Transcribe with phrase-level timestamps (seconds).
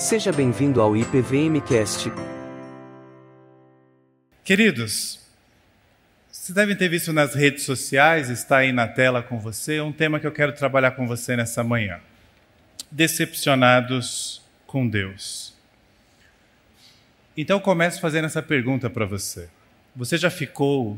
[0.00, 2.10] Seja bem-vindo ao IPVMcast.
[4.42, 5.20] Queridos,
[6.32, 10.18] vocês devem ter visto nas redes sociais, está aí na tela com você, um tema
[10.18, 12.00] que eu quero trabalhar com você nessa manhã.
[12.90, 15.54] Decepcionados com Deus.
[17.36, 19.50] Então eu começo fazendo essa pergunta para você.
[19.94, 20.96] Você já ficou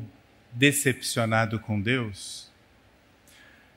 [0.52, 2.48] decepcionado com Deus?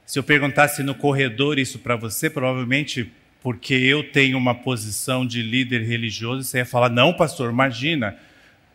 [0.05, 3.11] Se eu perguntasse no corredor isso para você, provavelmente
[3.45, 8.17] porque eu tenho uma posição de líder religioso, você ia falar: não, pastor, imagina.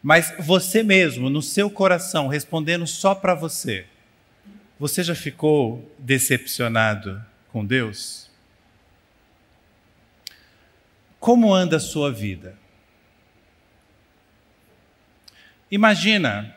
[0.00, 3.84] Mas você mesmo, no seu coração, respondendo só para você,
[4.78, 8.30] você já ficou decepcionado com Deus?
[11.18, 12.56] Como anda a sua vida?
[15.68, 16.54] Imagina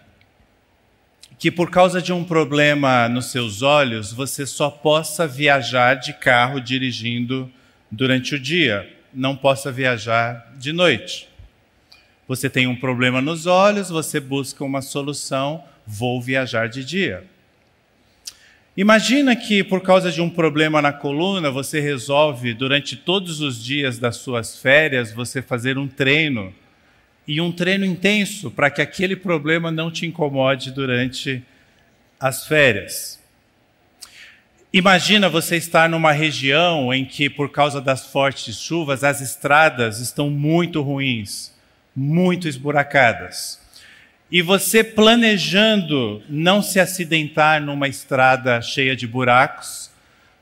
[1.39, 6.61] que por causa de um problema nos seus olhos, você só possa viajar de carro
[6.61, 7.51] dirigindo
[7.95, 11.29] durante o dia, não possa viajar de noite.
[12.27, 17.23] Você tem um problema nos olhos, você busca uma solução, vou viajar de dia.
[18.75, 23.99] Imagina que por causa de um problema na coluna, você resolve durante todos os dias
[23.99, 26.51] das suas férias você fazer um treino
[27.27, 31.43] e um treino intenso para que aquele problema não te incomode durante
[32.19, 33.22] as férias.
[34.73, 40.29] Imagina você estar numa região em que por causa das fortes chuvas as estradas estão
[40.31, 41.53] muito ruins,
[41.95, 43.63] muito esburacadas
[44.33, 49.91] e você planejando não se acidentar numa estrada cheia de buracos,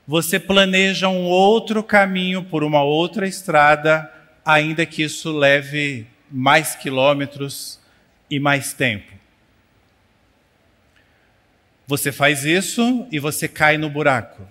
[0.08, 4.10] você planeja um outro caminho por uma outra estrada,
[4.45, 7.82] ainda que isso leve mais quilômetros
[8.30, 9.12] e mais tempo.
[11.88, 14.48] Você faz isso e você cai no buraco.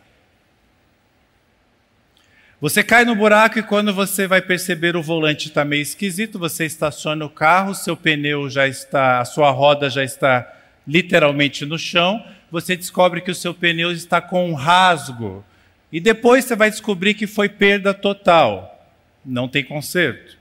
[2.61, 6.67] Você cai no buraco e quando você vai perceber o volante está meio esquisito, você
[6.67, 10.47] estaciona o carro, seu pneu já está, a sua roda já está
[10.87, 15.43] literalmente no chão, você descobre que o seu pneu está com um rasgo.
[15.91, 18.87] E depois você vai descobrir que foi perda total.
[19.25, 20.37] Não tem conserto.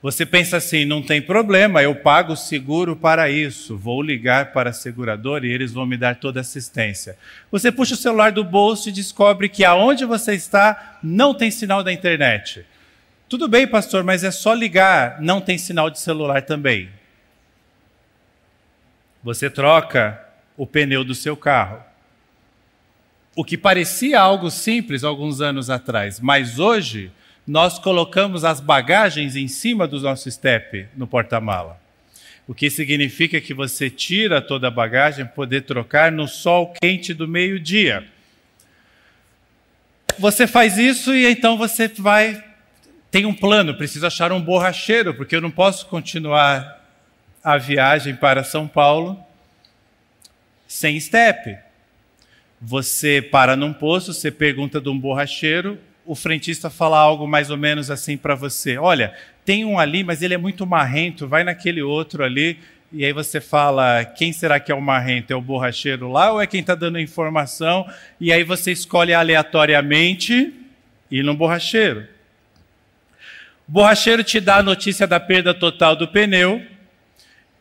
[0.00, 4.72] Você pensa assim: não tem problema, eu pago seguro para isso, vou ligar para a
[4.72, 7.18] seguradora e eles vão me dar toda a assistência.
[7.50, 11.82] Você puxa o celular do bolso e descobre que aonde você está não tem sinal
[11.82, 12.64] da internet.
[13.28, 16.88] Tudo bem, pastor, mas é só ligar, não tem sinal de celular também.
[19.22, 20.24] Você troca
[20.56, 21.82] o pneu do seu carro.
[23.34, 27.12] O que parecia algo simples alguns anos atrás, mas hoje
[27.48, 31.80] nós colocamos as bagagens em cima do nosso step no porta-mala.
[32.46, 37.14] O que significa que você tira toda a bagagem para poder trocar no sol quente
[37.14, 38.06] do meio-dia.
[40.18, 42.44] Você faz isso e então você vai.
[43.10, 46.84] Tem um plano, preciso achar um borracheiro, porque eu não posso continuar
[47.42, 49.18] a viagem para São Paulo
[50.66, 51.56] sem step.
[52.60, 55.78] Você para num posto, você pergunta de um borracheiro,
[56.08, 59.14] o frentista fala algo mais ou menos assim para você: olha,
[59.44, 62.58] tem um ali, mas ele é muito marrento, vai naquele outro ali.
[62.90, 65.34] E aí você fala: quem será que é o marrento?
[65.34, 67.86] É o borracheiro lá ou é quem está dando informação?
[68.18, 70.54] E aí você escolhe aleatoriamente
[71.10, 72.08] ir no borracheiro.
[73.68, 76.62] O borracheiro te dá a notícia da perda total do pneu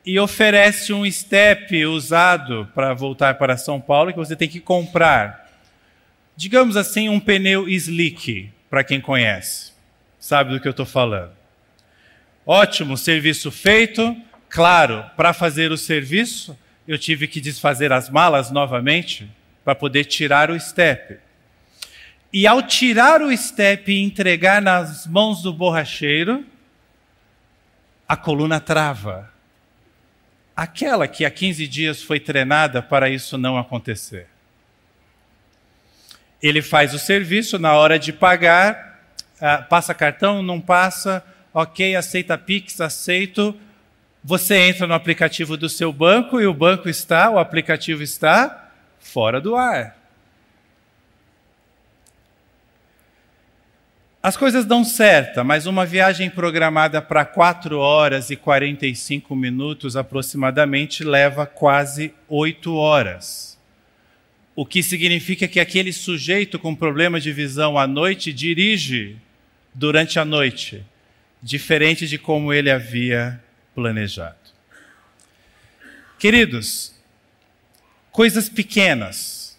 [0.05, 5.46] e oferece um step usado para voltar para São Paulo que você tem que comprar
[6.37, 9.73] digamos assim, um pneu slick, para quem conhece,
[10.19, 11.31] sabe do que eu estou falando.
[12.45, 14.15] Ótimo, serviço feito.
[14.47, 19.27] Claro, para fazer o serviço, eu tive que desfazer as malas novamente
[19.65, 21.17] para poder tirar o step.
[22.31, 26.45] E ao tirar o step e entregar nas mãos do borracheiro,
[28.07, 29.33] a coluna trava.
[30.55, 34.27] Aquela que há 15 dias foi treinada para isso não acontecer.
[36.41, 39.01] Ele faz o serviço, na hora de pagar,
[39.41, 41.23] uh, passa cartão, não passa,
[41.53, 43.55] ok, aceita Pix, aceito.
[44.23, 49.41] Você entra no aplicativo do seu banco e o banco está, o aplicativo está fora
[49.41, 49.97] do ar.
[54.21, 61.03] As coisas dão certo, mas uma viagem programada para 4 horas e 45 minutos aproximadamente
[61.03, 63.56] leva quase 8 horas
[64.57, 69.15] o que significa que aquele sujeito com problema de visão à noite dirige
[69.71, 70.83] durante a noite,
[71.43, 73.39] diferente de como ele havia
[73.75, 74.35] planejado.
[76.17, 76.95] Queridos,
[78.11, 79.55] coisas pequenas,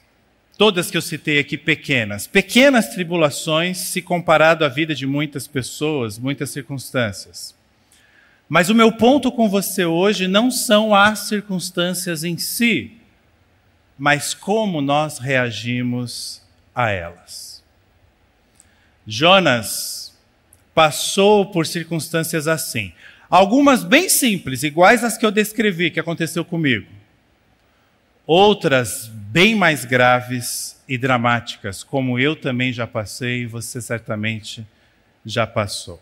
[0.56, 6.18] todas que eu citei aqui pequenas, pequenas tribulações se comparado à vida de muitas pessoas,
[6.18, 7.54] muitas circunstâncias.
[8.48, 12.97] Mas o meu ponto com você hoje não são as circunstâncias em si,
[13.98, 16.40] mas como nós reagimos
[16.74, 17.62] a elas.
[19.06, 20.16] Jonas
[20.74, 22.92] passou por circunstâncias assim.
[23.28, 26.86] Algumas bem simples, iguais às que eu descrevi, que aconteceu comigo.
[28.24, 34.64] Outras bem mais graves e dramáticas, como eu também já passei e você certamente
[35.24, 36.00] já passou.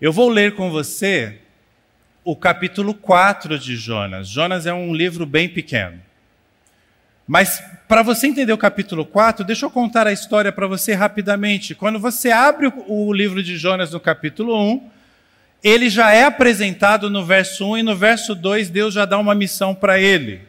[0.00, 1.40] Eu vou ler com você
[2.22, 4.28] o capítulo 4 de Jonas.
[4.28, 6.07] Jonas é um livro bem pequeno.
[7.28, 11.74] Mas para você entender o capítulo 4, deixa eu contar a história para você rapidamente.
[11.74, 14.90] Quando você abre o, livro de Jonas no capítulo 1,
[15.62, 19.34] ele já é apresentado no verso 1 e no verso 2 Deus já dá uma
[19.34, 20.40] missão para ele.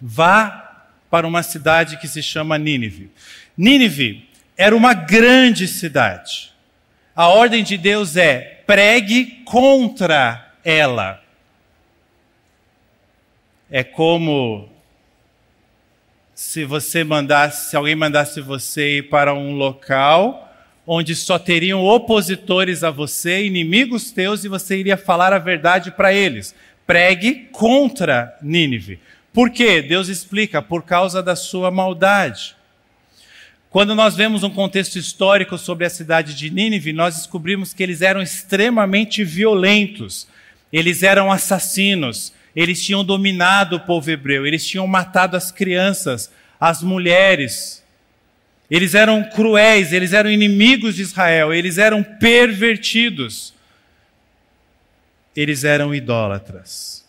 [0.00, 3.10] Vá para uma cidade que se chama Nínive.
[3.56, 6.50] Nínive era uma grande cidade
[7.20, 11.22] a ordem de Deus é pregue contra ela.
[13.70, 14.69] É como
[16.40, 20.50] se você mandasse, se alguém mandasse você ir para um local
[20.86, 26.14] onde só teriam opositores a você, inimigos teus, e você iria falar a verdade para
[26.14, 26.54] eles.
[26.86, 28.98] Pregue contra Nínive.
[29.34, 29.82] Por quê?
[29.82, 32.56] Deus explica, por causa da sua maldade.
[33.68, 38.00] Quando nós vemos um contexto histórico sobre a cidade de Nínive, nós descobrimos que eles
[38.00, 40.26] eram extremamente violentos,
[40.72, 46.82] eles eram assassinos, eles tinham dominado o povo hebreu, eles tinham matado as crianças, as
[46.82, 47.84] mulheres.
[48.70, 53.54] Eles eram cruéis, eles eram inimigos de Israel, eles eram pervertidos.
[55.34, 57.04] Eles eram idólatras.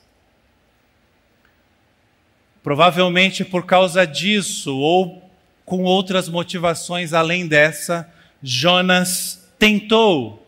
[2.64, 5.32] Provavelmente por causa disso, ou
[5.66, 8.12] com outras motivações além dessa,
[8.42, 10.48] Jonas tentou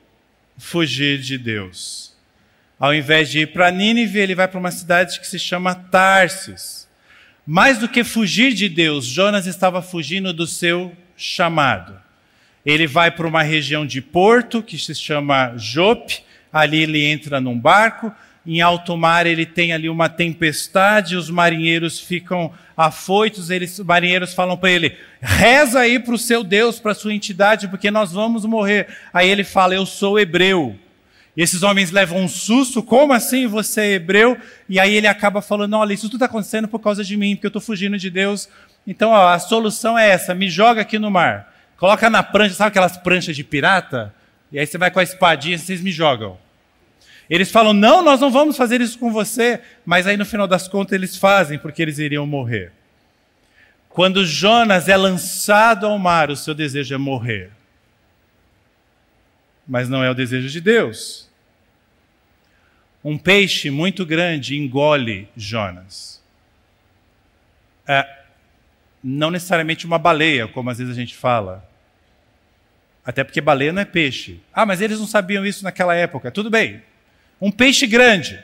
[0.58, 2.13] fugir de Deus.
[2.84, 6.86] Ao invés de ir para Nínive, ele vai para uma cidade que se chama Tarsis.
[7.48, 11.98] Mais do que fugir de Deus, Jonas estava fugindo do seu chamado.
[12.66, 17.58] Ele vai para uma região de porto que se chama Jope, ali ele entra num
[17.58, 18.12] barco,
[18.46, 24.34] em alto mar ele tem ali uma tempestade, os marinheiros ficam afoitos, eles, os marinheiros
[24.34, 28.12] falam para ele: reza aí para o seu Deus, para a sua entidade, porque nós
[28.12, 28.90] vamos morrer.
[29.14, 30.78] Aí ele fala: Eu sou hebreu.
[31.36, 34.38] E esses homens levam um susto: Como assim você é hebreu?
[34.70, 37.48] E aí ele acaba falando: Olha, isso tudo está acontecendo por causa de mim, porque
[37.48, 38.48] eu estou fugindo de Deus.
[38.86, 42.70] Então ó, a solução é essa: me joga aqui no mar, coloca na prancha, sabe
[42.70, 44.14] aquelas pranchas de pirata?
[44.52, 46.38] E aí você vai com a espadinha e vocês me jogam.
[47.30, 50.68] Eles falam: não, nós não vamos fazer isso com você, mas aí no final das
[50.68, 52.72] contas eles fazem, porque eles iriam morrer.
[53.90, 57.52] Quando Jonas é lançado ao mar, o seu desejo é morrer.
[59.68, 61.30] Mas não é o desejo de Deus.
[63.04, 66.22] Um peixe muito grande engole Jonas.
[67.88, 68.08] É,
[69.04, 71.68] não necessariamente uma baleia, como às vezes a gente fala.
[73.06, 74.40] Até porque baleia não é peixe.
[74.54, 76.32] Ah, mas eles não sabiam isso naquela época.
[76.32, 76.82] Tudo bem,
[77.42, 78.42] um peixe grande.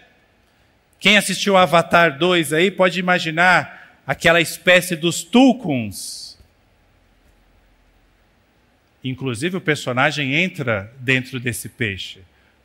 [0.99, 6.28] Quem assistiu Avatar 2 aí pode imaginar aquela espécie dos tulkuns.
[9.03, 12.19] Inclusive o personagem entra dentro desse peixe.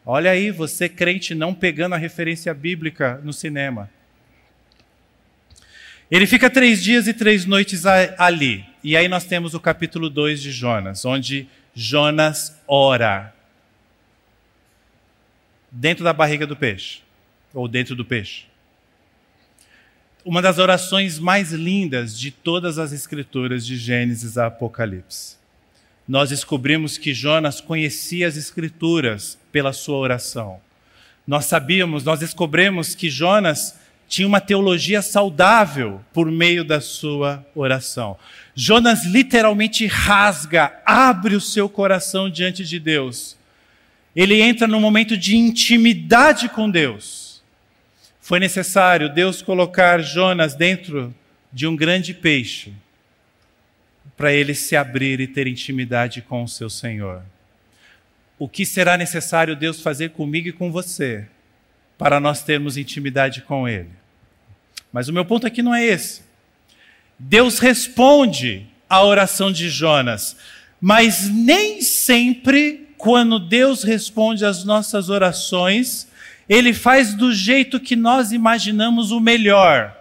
[0.05, 3.91] Olha aí, você crente não pegando a referência bíblica no cinema.
[6.11, 8.65] Ele fica três dias e três noites ali.
[8.83, 13.35] E aí nós temos o capítulo 2 de Jonas, onde Jonas ora
[15.71, 17.01] dentro da barriga do peixe,
[17.53, 18.45] ou dentro do peixe.
[20.25, 25.37] Uma das orações mais lindas de todas as escrituras de Gênesis a Apocalipse.
[26.07, 30.61] Nós descobrimos que Jonas conhecia as escrituras pela sua oração.
[31.27, 38.19] Nós sabíamos, nós descobrimos que Jonas tinha uma teologia saudável por meio da sua oração.
[38.55, 43.37] Jonas literalmente rasga, abre o seu coração diante de Deus
[44.15, 47.43] ele entra num momento de intimidade com Deus.
[48.21, 51.13] Foi necessário Deus colocar Jonas dentro
[51.53, 52.73] de um grande peixe
[54.17, 57.23] para ele se abrir e ter intimidade com o seu Senhor.
[58.39, 61.27] O que será necessário Deus fazer comigo e com você
[61.97, 63.91] para nós termos intimidade com Ele?
[64.93, 66.23] Mas o meu ponto aqui não é esse.
[67.19, 70.37] Deus responde à oração de Jonas,
[70.81, 76.09] mas nem sempre quando Deus responde às nossas orações,
[76.49, 79.97] Ele faz do jeito que nós imaginamos o melhor.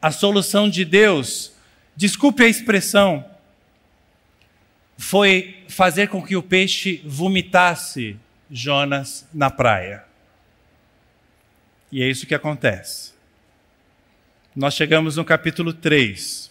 [0.00, 1.52] a solução de Deus,
[1.96, 3.24] desculpe a expressão,
[4.98, 8.16] foi fazer com que o peixe vomitasse
[8.50, 10.04] Jonas na praia.
[11.90, 13.12] E é isso que acontece.
[14.54, 16.50] Nós chegamos no capítulo 3.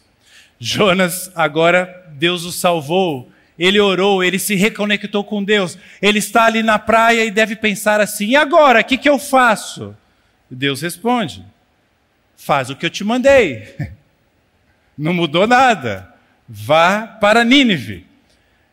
[0.59, 6.61] Jonas, agora Deus o salvou, ele orou, ele se reconectou com Deus, ele está ali
[6.61, 9.95] na praia e deve pensar assim: e agora, o que, que eu faço?
[10.49, 11.43] Deus responde:
[12.37, 13.75] faz o que eu te mandei.
[14.97, 16.13] Não mudou nada.
[16.47, 18.05] Vá para Nínive.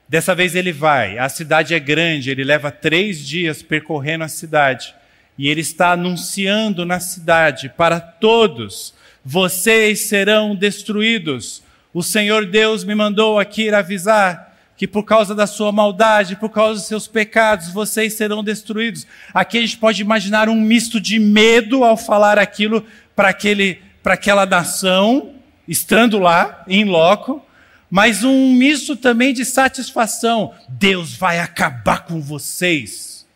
[0.09, 1.19] Dessa vez ele vai.
[1.19, 4.95] A cidade é grande, ele leva três dias percorrendo a cidade.
[5.39, 11.63] E ele está anunciando na cidade para todos: vocês serão destruídos.
[11.95, 16.81] O Senhor Deus me mandou aqui avisar que por causa da sua maldade, por causa
[16.81, 19.07] dos seus pecados, vocês serão destruídos.
[19.33, 24.15] Aqui a gente pode imaginar um misto de medo ao falar aquilo para aquele, para
[24.15, 25.35] aquela nação,
[25.73, 27.45] estando lá, em loco,
[27.91, 30.55] mas um misto também de satisfação.
[30.69, 33.27] Deus vai acabar com vocês,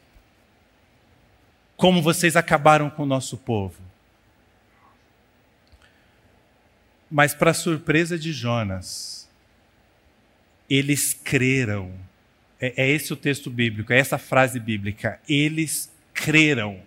[1.76, 3.83] como vocês acabaram com o nosso povo.
[7.11, 9.28] Mas, para surpresa de Jonas,
[10.69, 11.93] eles creram.
[12.61, 15.21] É, é, esse o texto bíblico, é essa frase bíblica.
[15.28, 16.81] Eles creram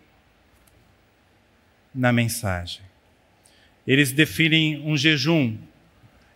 [1.94, 2.88] na mensagem.
[3.89, 5.58] Eles definem um jejum.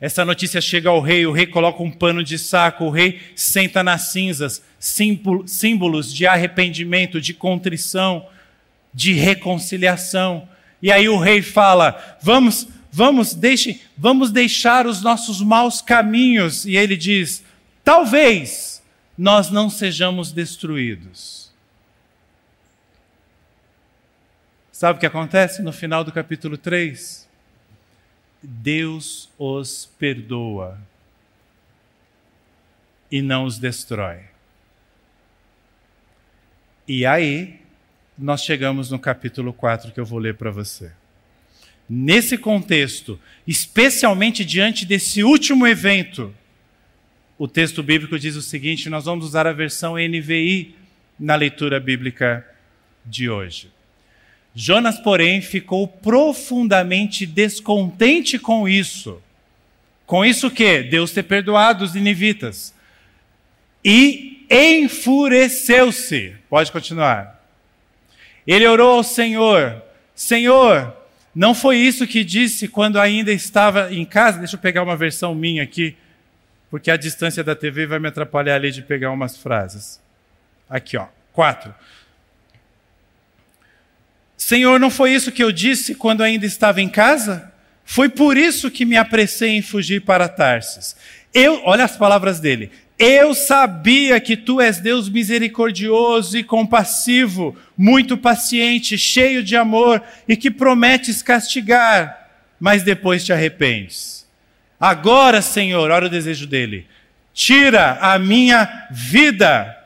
[0.02, 3.84] Essa notícia chega ao rei, o rei coloca um pano de saco, o rei senta
[3.84, 8.28] nas cinzas, símbolos de arrependimento, de contrição,
[8.92, 10.50] de reconciliação.
[10.82, 16.66] E aí o rei fala: "Vamos, vamos, deixe, vamos deixar os nossos maus caminhos".
[16.66, 17.44] E ele diz:
[17.84, 18.82] "Talvez
[19.16, 21.52] nós não sejamos destruídos".
[24.72, 27.23] Sabe o que acontece no final do capítulo 3?
[28.44, 30.78] Deus os perdoa
[33.10, 34.20] e não os destrói.
[36.86, 37.62] E aí,
[38.18, 40.92] nós chegamos no capítulo 4 que eu vou ler para você.
[41.90, 46.34] Nesse contexto, especialmente diante desse último evento,
[47.38, 50.76] o texto bíblico diz o seguinte: nós vamos usar a versão NVI
[51.20, 52.46] na leitura bíblica
[53.06, 53.72] de hoje.
[54.56, 59.22] Jonas, porém, ficou profundamente descontente com isso.
[60.06, 60.84] Com isso que?
[60.84, 62.74] Deus ter perdoado os ninivitas.
[63.84, 66.36] E enfureceu-se.
[66.50, 67.44] Pode continuar.
[68.46, 69.82] Ele orou ao Senhor:
[70.14, 70.96] Senhor,
[71.34, 74.38] não foi isso que disse quando ainda estava em casa?
[74.38, 75.98] Deixa eu pegar uma versão minha aqui,
[76.70, 80.00] porque a distância da TV vai me atrapalhar ali de pegar umas frases.
[80.70, 81.08] Aqui, ó.
[81.32, 81.74] Quatro.
[84.54, 87.52] Senhor, não foi isso que eu disse quando ainda estava em casa?
[87.84, 90.96] Foi por isso que me apressei em fugir para Tarsis.
[91.34, 92.70] Eu, olha as palavras dele.
[93.00, 100.38] Eu sabia que tu és Deus misericordioso e compassivo, muito paciente, cheio de amor e
[100.38, 102.30] que prometes castigar,
[102.60, 104.24] mas depois te arrependes.
[104.80, 106.86] Agora, Senhor, olha o desejo dele,
[107.34, 109.83] tira a minha vida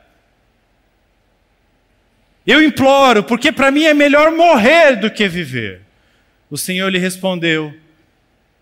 [2.48, 5.82] eu imploro, porque para mim é melhor morrer do que viver.
[6.50, 7.74] O Senhor lhe respondeu: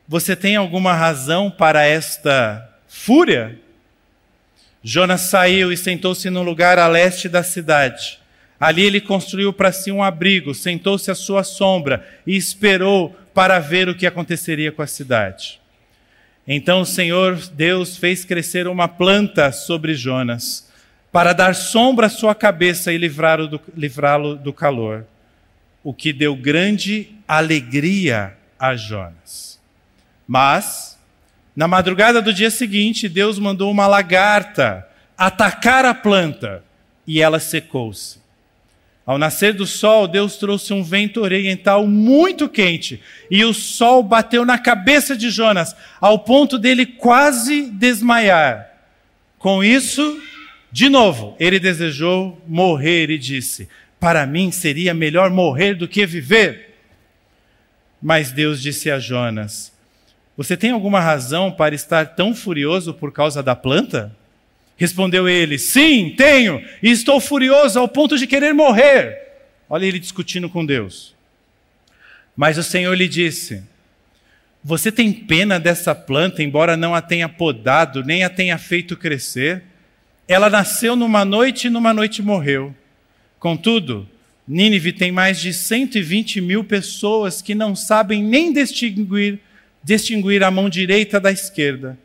[0.08, 3.56] Você tem alguma razão para esta fúria?
[4.82, 8.18] Jonas saiu e sentou-se num lugar a leste da cidade.
[8.58, 13.88] Ali ele construiu para si um abrigo, sentou-se à sua sombra e esperou para ver
[13.88, 15.60] o que aconteceria com a cidade.
[16.48, 20.65] Então o Senhor Deus fez crescer uma planta sobre Jonas
[21.16, 25.06] para dar sombra à sua cabeça e livrá-lo do, livrá do calor,
[25.82, 29.58] o que deu grande alegria a Jonas.
[30.28, 30.98] Mas,
[31.56, 36.62] na madrugada do dia seguinte, Deus mandou uma lagarta atacar a planta
[37.06, 38.18] e ela secou-se.
[39.06, 44.44] Ao nascer do sol, Deus trouxe um vento oriental muito quente e o sol bateu
[44.44, 48.70] na cabeça de Jonas, ao ponto dele quase desmaiar.
[49.38, 50.20] Com isso,
[50.76, 53.66] de novo, ele desejou morrer e disse:
[53.98, 56.74] Para mim seria melhor morrer do que viver.
[58.02, 59.72] Mas Deus disse a Jonas:
[60.36, 64.14] Você tem alguma razão para estar tão furioso por causa da planta?
[64.76, 69.16] Respondeu ele: Sim, tenho, e estou furioso ao ponto de querer morrer.
[69.70, 71.14] Olha ele discutindo com Deus.
[72.36, 73.62] Mas o Senhor lhe disse:
[74.62, 79.64] Você tem pena dessa planta, embora não a tenha podado, nem a tenha feito crescer?
[80.28, 82.74] Ela nasceu numa noite e numa noite morreu.
[83.38, 84.08] Contudo,
[84.46, 89.40] Nínive tem mais de 120 mil pessoas que não sabem nem distinguir
[89.86, 91.96] distinguir a mão direita da esquerda,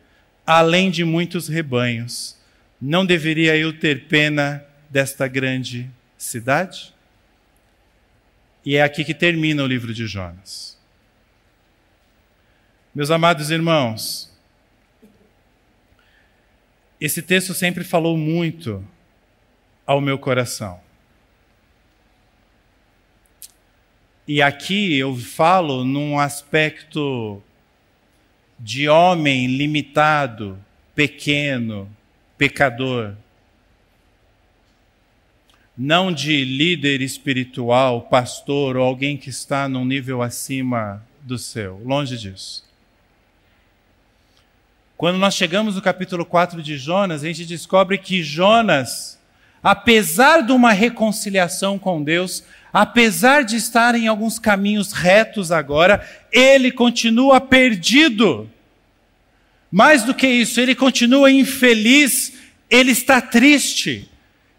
[0.46, 2.38] além de muitos rebanhos.
[2.80, 6.94] Não deveria eu ter pena desta grande cidade?
[8.64, 10.78] E é aqui que termina o livro de Jonas.
[12.94, 14.31] Meus amados irmãos,
[17.02, 18.86] esse texto sempre falou muito
[19.88, 20.80] ao meu coração.
[24.28, 27.42] E aqui eu falo num aspecto
[28.60, 31.90] de homem limitado, pequeno,
[32.38, 33.16] pecador.
[35.76, 41.82] Não de líder espiritual, pastor ou alguém que está num nível acima do seu.
[41.84, 42.71] Longe disso.
[45.02, 49.20] Quando nós chegamos no capítulo 4 de Jonas, a gente descobre que Jonas,
[49.64, 56.72] apesar de uma reconciliação com Deus, apesar de estar em alguns caminhos retos agora, ele
[56.72, 58.48] continua perdido.
[59.72, 62.34] Mais do que isso, ele continua infeliz,
[62.70, 64.08] ele está triste.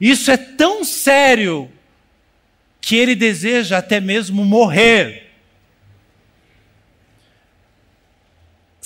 [0.00, 1.70] Isso é tão sério
[2.80, 5.31] que ele deseja até mesmo morrer.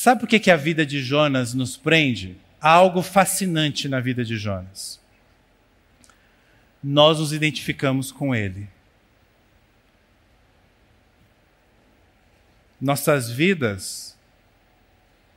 [0.06, 2.36] Sabe por que, que a vida de Jonas nos prende?
[2.60, 5.00] Há algo fascinante na vida de Jonas.
[6.80, 8.68] Nós nos identificamos com ele.
[12.80, 14.16] Nossas vidas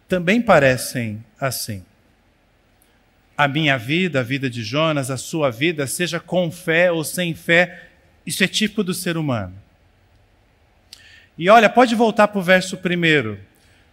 [0.07, 1.83] também parecem assim.
[3.35, 7.33] A minha vida, a vida de Jonas, a sua vida, seja com fé ou sem
[7.33, 7.89] fé,
[8.23, 9.55] isso é tipo do ser humano.
[11.35, 13.48] E olha, pode voltar para o verso primeiro.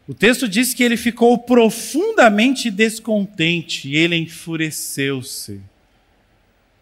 [0.08, 5.60] O texto diz que ele ficou profundamente descontente e ele enfureceu-se.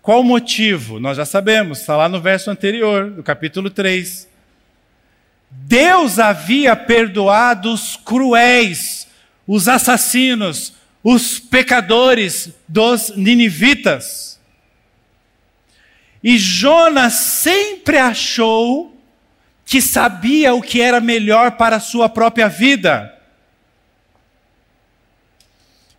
[0.02, 1.00] Qual o motivo?
[1.00, 4.28] Nós já sabemos, está lá no verso anterior, do capítulo 3.
[5.50, 9.08] Deus havia perdoado os cruéis,
[9.46, 14.38] os assassinos, os pecadores dos ninivitas.
[16.22, 18.94] E Jonas sempre achou
[19.64, 23.13] que sabia o que era melhor para a sua própria vida.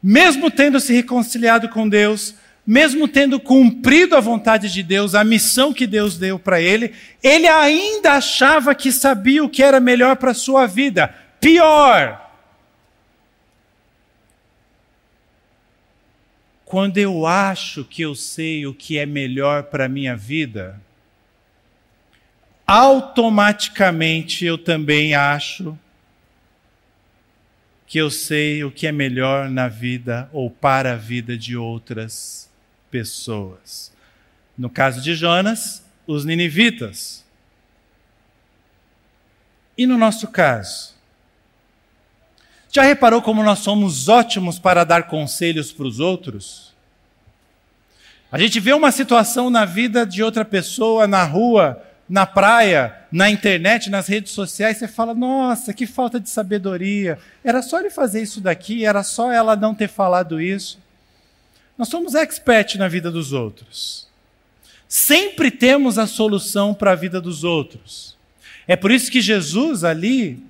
[0.07, 5.73] Mesmo tendo se reconciliado com Deus, mesmo tendo cumprido a vontade de Deus, a missão
[5.73, 10.29] que Deus deu para ele, ele ainda achava que sabia o que era melhor para
[10.29, 11.07] a sua vida.
[11.41, 12.23] Pior,
[16.63, 20.79] quando eu acho que eu sei o que é melhor para a minha vida,
[22.67, 25.75] automaticamente eu também acho
[27.95, 32.51] que eu sei o que é melhor na vida ou para a vida de outras
[32.91, 33.89] pessoas.
[34.57, 37.23] No caso de Jonas, os ninivitas.
[39.77, 40.93] E no nosso caso?
[42.69, 46.73] Já reparou como nós somos ótimos para dar conselhos para os outros?
[48.29, 53.29] A gente vê uma situação na vida de outra pessoa, na rua, na praia, na
[53.29, 57.17] internet, nas redes sociais, você fala: nossa, que falta de sabedoria.
[57.43, 60.79] Era só ele fazer isso daqui, era só ela não ter falado isso.
[61.77, 64.07] Nós somos expert na vida dos outros.
[64.87, 68.15] Sempre temos a solução para a vida dos outros.
[68.67, 70.41] É por isso que Jesus, ali,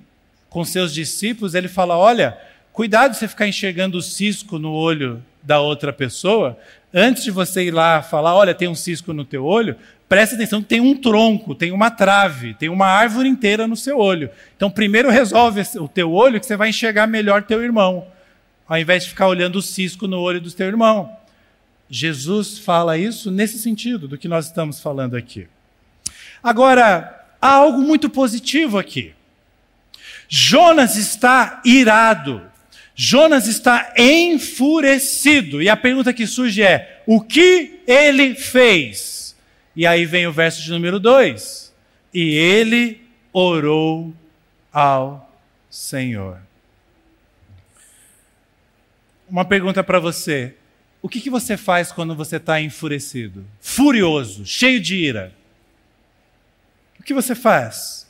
[0.48, 2.38] com seus discípulos, ele fala: olha,
[2.72, 6.58] cuidado você ficar enxergando o cisco no olho da outra pessoa,
[6.92, 9.76] antes de você ir lá falar, olha, tem um cisco no teu olho,
[10.08, 13.98] preste atenção que tem um tronco, tem uma trave, tem uma árvore inteira no seu
[13.98, 14.30] olho.
[14.56, 18.06] Então, primeiro resolve o teu olho que você vai enxergar melhor teu irmão,
[18.68, 21.16] ao invés de ficar olhando o cisco no olho do teu irmão.
[21.88, 25.46] Jesus fala isso nesse sentido do que nós estamos falando aqui.
[26.42, 29.14] Agora, há algo muito positivo aqui.
[30.28, 32.42] Jonas está irado.
[32.94, 35.62] Jonas está enfurecido.
[35.62, 39.25] E a pergunta que surge é: o que ele fez?
[39.76, 41.74] E aí vem o verso de número 2.
[42.14, 44.14] E ele orou
[44.72, 45.30] ao
[45.68, 46.40] Senhor.
[49.28, 50.54] Uma pergunta para você.
[51.02, 53.44] O que, que você faz quando você está enfurecido?
[53.60, 55.34] Furioso, cheio de ira.
[56.98, 58.06] O que você faz?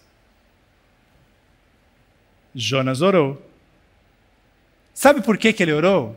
[2.54, 3.42] Jonas orou.
[4.94, 6.16] Sabe por que, que ele orou?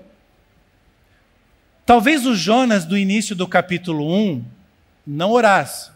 [1.86, 4.59] Talvez o Jonas do início do capítulo 1
[5.10, 5.92] não orasse.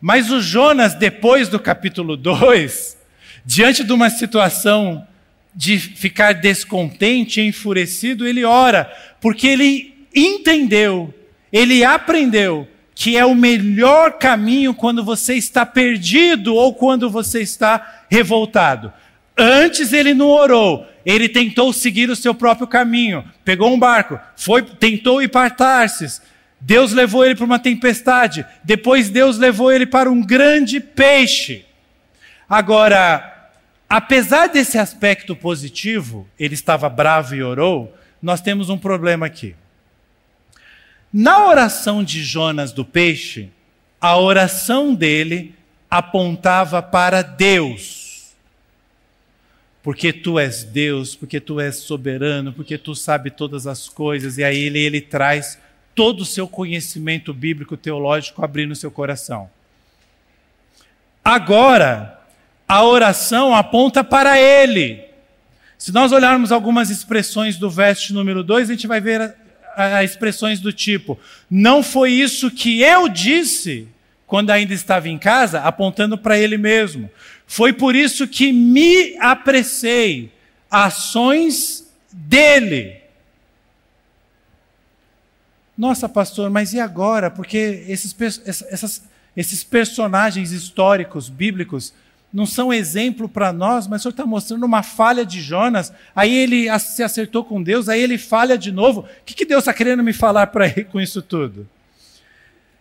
[0.00, 2.96] Mas o Jonas, depois do capítulo 2,
[3.44, 5.06] diante de uma situação
[5.54, 11.14] de ficar descontente, enfurecido, ele ora, porque ele entendeu,
[11.52, 18.04] ele aprendeu que é o melhor caminho quando você está perdido ou quando você está
[18.10, 18.92] revoltado
[19.36, 24.62] Antes ele não orou, ele tentou seguir o seu próprio caminho, pegou um barco, foi,
[24.62, 26.22] tentou ir para Tarsis.
[26.66, 31.64] Deus levou ele para uma tempestade, depois Deus levou ele para um grande peixe.
[32.48, 33.52] Agora,
[33.88, 39.54] apesar desse aspecto positivo, ele estava bravo e orou, nós temos um problema aqui.
[41.12, 43.48] Na oração de Jonas do peixe,
[44.00, 45.54] a oração dele
[45.88, 48.34] apontava para Deus.
[49.84, 54.42] Porque tu és Deus, porque tu és soberano, porque tu sabe todas as coisas, e
[54.42, 55.64] aí ele, ele traz
[55.96, 59.50] todo o seu conhecimento bíblico teológico abrindo seu coração.
[61.24, 62.20] Agora,
[62.68, 65.02] a oração aponta para ele.
[65.78, 69.34] Se nós olharmos algumas expressões do verso número 2, a gente vai ver
[69.74, 71.18] a, a expressões do tipo:
[71.50, 73.88] Não foi isso que eu disse
[74.26, 77.10] quando ainda estava em casa, apontando para ele mesmo.
[77.46, 80.30] Foi por isso que me apressei.
[80.70, 83.05] Ações dele.
[85.76, 87.30] Nossa, pastor, mas e agora?
[87.30, 88.14] Porque esses,
[88.46, 89.02] essas,
[89.36, 91.92] esses personagens históricos, bíblicos,
[92.32, 96.36] não são exemplo para nós, mas o senhor está mostrando uma falha de Jonas, aí
[96.36, 99.00] ele se acertou com Deus, aí ele falha de novo.
[99.00, 101.68] O que, que Deus está querendo me falar para com isso tudo?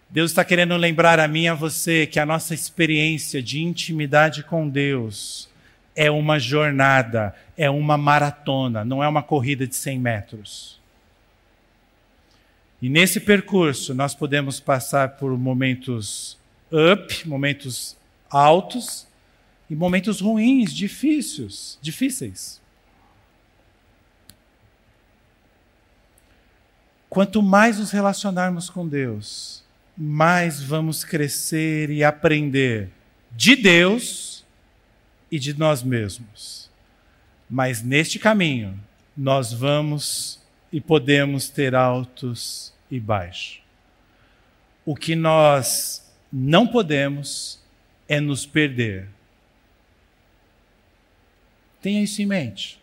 [0.09, 4.43] Deus está querendo lembrar a mim e a você que a nossa experiência de intimidade
[4.43, 5.49] com Deus
[5.95, 10.79] é uma jornada, é uma maratona, não é uma corrida de 100 metros.
[12.85, 16.37] E nesse percurso nós podemos passar por momentos
[16.71, 17.97] up, momentos
[18.29, 19.07] altos
[19.67, 22.61] e momentos ruins, difíceis, difíceis.
[27.09, 29.63] Quanto mais nos relacionarmos com Deus,
[29.97, 32.91] mais vamos crescer e aprender
[33.31, 34.45] de Deus
[35.31, 36.69] e de nós mesmos.
[37.49, 38.79] Mas neste caminho,
[39.17, 40.39] nós vamos
[40.71, 43.61] e podemos ter altos e baixos.
[44.85, 47.59] O que nós não podemos
[48.07, 49.07] é nos perder.
[51.81, 52.81] Tenha isso em mente.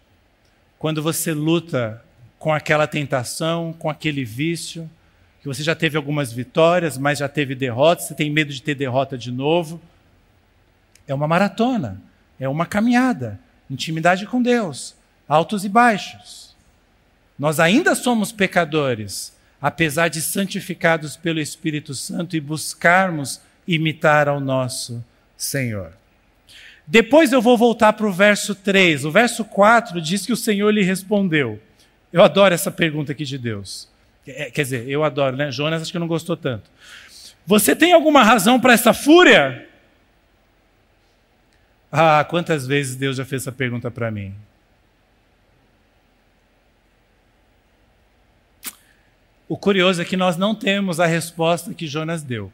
[0.79, 2.03] Quando você luta
[2.39, 4.91] com aquela tentação, com aquele vício,
[5.41, 8.75] que você já teve algumas vitórias, mas já teve derrotas, você tem medo de ter
[8.75, 9.81] derrota de novo.
[11.07, 12.01] É uma maratona,
[12.39, 14.95] é uma caminhada, intimidade com Deus,
[15.29, 16.55] altos e baixos.
[17.39, 25.03] Nós ainda somos pecadores, apesar de santificados pelo Espírito Santo e buscarmos imitar ao nosso
[25.37, 25.93] Senhor.
[26.85, 29.05] Depois eu vou voltar para o verso 3.
[29.05, 31.61] O verso 4 diz que o Senhor lhe respondeu.
[32.13, 33.89] Eu adoro essa pergunta aqui de Deus.
[34.27, 35.51] É, quer dizer, eu adoro, né?
[35.53, 36.69] Jonas acho que não gostou tanto.
[37.47, 39.69] Você tem alguma razão para essa fúria?
[41.91, 44.35] Ah, quantas vezes Deus já fez essa pergunta para mim?
[49.53, 52.51] O curioso é que nós não temos a resposta que Jonas deu.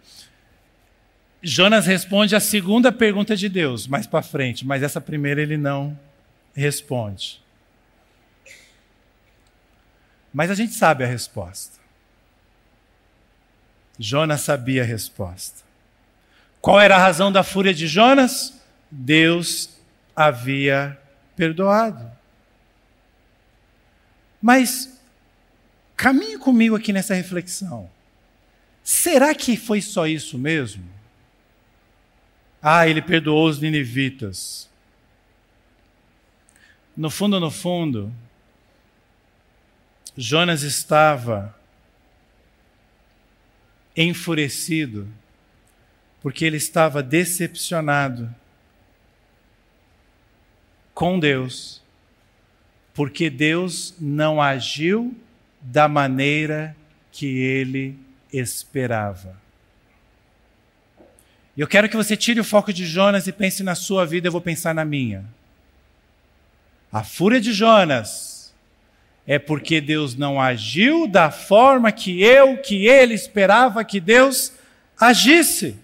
[1.41, 5.97] Jonas responde a segunda pergunta de Deus mais para frente, mas essa primeira ele não
[6.53, 7.41] responde.
[10.35, 11.79] Mas a gente sabe a resposta.
[13.97, 15.63] Jonas sabia a resposta.
[16.61, 18.61] Qual era a razão da fúria de Jonas?
[18.91, 19.79] Deus
[20.17, 20.99] havia
[21.37, 22.11] perdoado.
[24.43, 24.98] Mas
[25.99, 27.91] caminhe comigo aqui nessa reflexão.
[28.85, 30.89] Será que foi só isso mesmo?
[32.63, 34.71] Ah, ele perdoou os ninivitas.
[36.97, 38.15] No fundo, no fundo,
[40.17, 41.59] Jonas estava
[43.97, 45.09] enfurecido,
[46.23, 48.33] porque ele estava decepcionado
[50.95, 51.83] com Deus,
[52.95, 55.17] porque Deus não agiu
[55.61, 56.77] da maneira
[57.11, 57.99] que ele
[58.33, 59.37] esperava.
[61.57, 64.33] Eu quero que você tire o foco de Jonas e pense na sua vida, eu
[64.33, 65.25] vou pensar na minha.
[66.93, 68.55] A fúria de Jonas
[69.27, 74.53] é porque Deus não agiu da forma que eu, que ele esperava que Deus
[74.99, 75.77] agisse.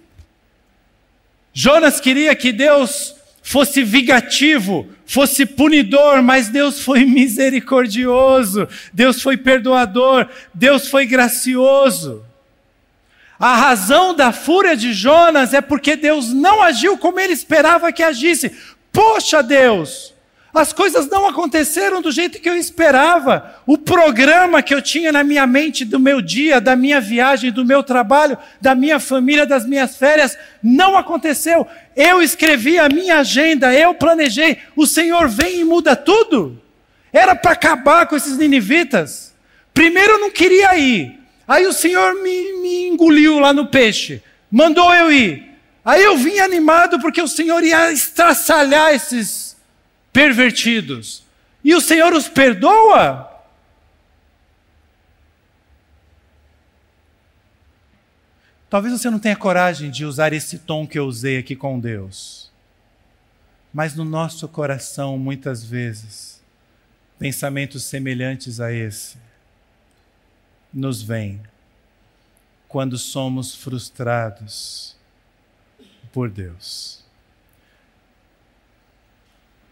[1.53, 3.15] Jonas queria que Deus
[3.47, 12.25] fosse vingativo, fosse punidor, mas Deus foi misericordioso, Deus foi perdoador, Deus foi gracioso.
[13.39, 18.03] A razão da fúria de Jonas é porque Deus não agiu como ele esperava que
[18.03, 18.51] agisse.
[18.91, 20.14] Poxa, Deus,
[20.55, 23.61] As coisas não aconteceram do jeito que eu esperava.
[23.67, 27.65] O programa que eu tinha na minha mente do meu dia, da minha viagem, do
[27.65, 31.67] meu trabalho, da minha família, das minhas férias, não aconteceu.
[31.97, 34.59] Eu escrevi a minha agenda, eu planejei.
[34.77, 36.63] O Senhor vem e muda tudo.
[37.13, 39.35] Era para acabar com esses ninivitas.
[39.73, 41.19] Primeiro eu não queria ir.
[41.49, 44.23] Aí o Senhor me, me engoliu lá no peixe.
[44.49, 45.51] Mandou eu ir.
[45.85, 49.54] Aí eu vim animado porque o Senhor ia estraçalhar esses
[50.15, 51.25] pervertidos.
[51.63, 53.31] E o Senhor os perdoa?
[58.71, 62.51] Talvez você não tenha coragem de usar esse tom que eu usei aqui com Deus.
[63.73, 66.41] Mas no nosso coração, muitas vezes,
[67.19, 69.19] pensamentos semelhantes a esse
[70.73, 71.41] nos vêm
[72.69, 74.97] quando somos frustrados
[76.13, 77.04] por Deus.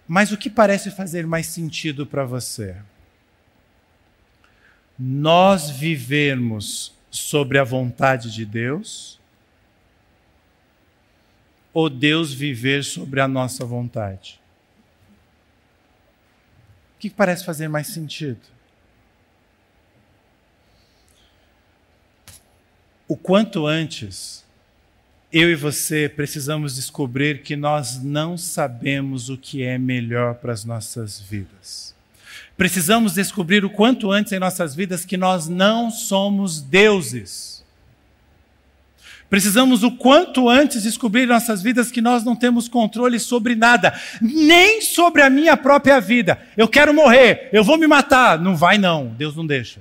[0.06, 2.76] Mas o que parece fazer mais sentido para você?
[4.98, 9.20] Nós vivermos sobre a vontade de Deus
[11.72, 14.40] ou Deus viver sobre a nossa vontade?
[16.96, 18.40] O que parece fazer mais sentido?
[23.08, 24.44] O quanto antes
[25.32, 30.62] eu e você precisamos descobrir que nós não sabemos o que é melhor para as
[30.62, 31.94] nossas vidas.
[32.54, 37.64] Precisamos descobrir o quanto antes em nossas vidas que nós não somos deuses.
[39.30, 43.98] Precisamos o quanto antes descobrir em nossas vidas que nós não temos controle sobre nada,
[44.20, 46.38] nem sobre a minha própria vida.
[46.58, 48.38] Eu quero morrer, eu vou me matar.
[48.38, 49.80] Não vai, não, Deus não deixa.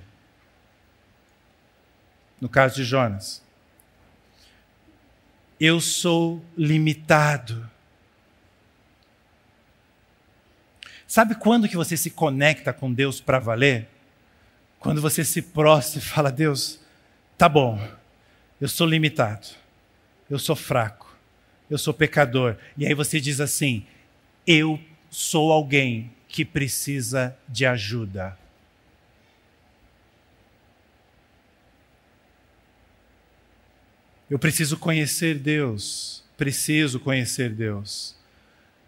[2.39, 3.41] No caso de Jonas
[5.61, 7.69] eu sou limitado.
[11.05, 13.87] Sabe quando que você se conecta com Deus para valer?
[14.79, 16.79] Quando você se prostra e fala: Deus,
[17.37, 17.79] tá bom,
[18.59, 19.49] eu sou limitado,
[20.27, 21.15] eu sou fraco,
[21.69, 22.55] eu sou pecador.
[22.75, 23.85] E aí você diz assim:
[24.47, 24.79] eu
[25.11, 28.35] sou alguém que precisa de ajuda.
[34.31, 38.15] Eu preciso conhecer Deus, preciso conhecer Deus.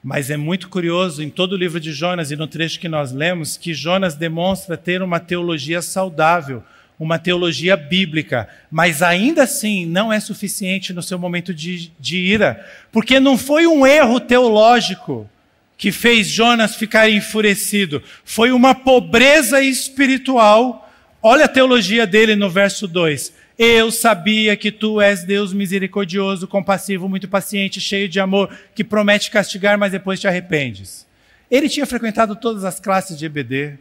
[0.02, 3.12] Mas é muito curioso em todo o livro de Jonas e no trecho que nós
[3.12, 6.64] lemos que Jonas demonstra ter uma teologia saudável,
[6.98, 12.66] uma teologia bíblica, mas ainda assim não é suficiente no seu momento de, de ira,
[12.90, 15.30] porque não foi um erro teológico
[15.78, 20.90] que fez Jonas ficar enfurecido, foi uma pobreza espiritual.
[21.22, 27.08] Olha a teologia dele no verso 2 eu sabia que tu és Deus misericordioso, compassivo,
[27.08, 31.06] muito paciente, cheio de amor, que promete castigar, mas depois te arrependes.
[31.52, 33.78] Ele tinha frequentado todas as classes de EBD,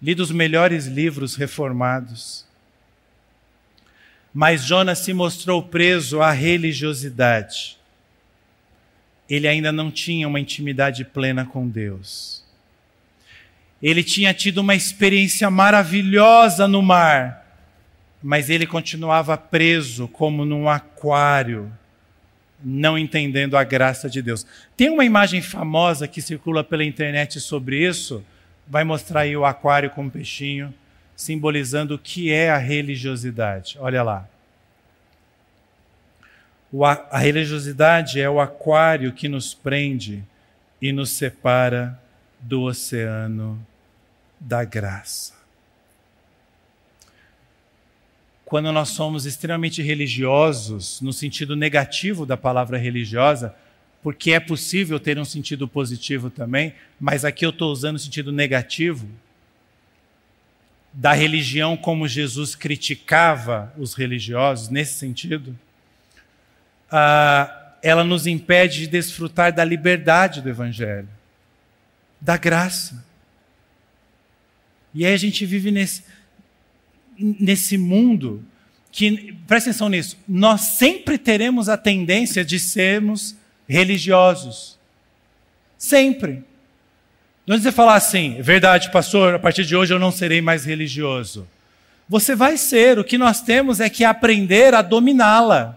[0.00, 2.46] lido os melhores livros reformados.
[4.32, 7.76] Mas Jonas se mostrou preso à religiosidade.
[9.28, 12.42] Ele ainda não tinha uma intimidade plena com Deus.
[13.82, 17.45] Ele tinha tido uma experiência maravilhosa no mar
[18.26, 21.72] mas ele continuava preso como num aquário,
[22.60, 24.44] não entendendo a graça de Deus.
[24.76, 28.24] Tem uma imagem famosa que circula pela internet sobre isso,
[28.66, 30.74] vai mostrar aí o aquário com o peixinho,
[31.14, 33.76] simbolizando o que é a religiosidade.
[33.78, 34.28] Olha lá.
[37.12, 40.24] A religiosidade é o aquário que nos prende
[40.82, 41.96] e nos separa
[42.40, 43.64] do oceano
[44.40, 45.35] da graça
[48.46, 53.52] quando nós somos extremamente religiosos, no sentido negativo da palavra religiosa,
[54.00, 58.30] porque é possível ter um sentido positivo também, mas aqui eu estou usando o sentido
[58.30, 59.08] negativo
[60.92, 65.58] da religião como Jesus criticava os religiosos, nesse sentido,
[66.88, 71.08] ah, ela nos impede de desfrutar da liberdade do Evangelho,
[72.20, 73.04] da graça.
[74.94, 76.04] E aí a gente vive nesse
[77.18, 78.42] nesse mundo
[78.92, 83.36] que, presta atenção nisso, nós sempre teremos a tendência de sermos
[83.68, 84.78] religiosos.
[85.76, 86.42] Sempre.
[87.46, 91.46] Não você falar assim, verdade, pastor, a partir de hoje eu não serei mais religioso.
[92.08, 95.76] Você vai ser, o que nós temos é que aprender a dominá-la.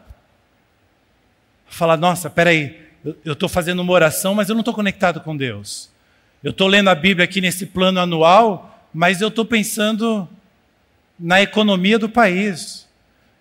[1.67, 2.79] Falar, nossa, peraí,
[3.23, 5.89] eu estou fazendo uma oração, mas eu não estou conectado com Deus.
[6.43, 10.27] Eu estou lendo a Bíblia aqui nesse plano anual, mas eu estou pensando
[11.19, 12.87] na economia do país.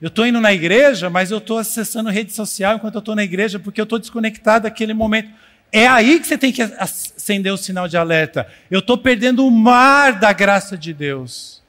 [0.01, 3.25] Eu estou indo na igreja, mas eu estou acessando rede social enquanto eu estou na
[3.25, 5.31] igreja, porque eu estou desconectado daquele momento.
[5.71, 8.49] É aí que você tem que acender o sinal de alerta.
[8.71, 11.63] Eu estou perdendo o mar da graça de Deus,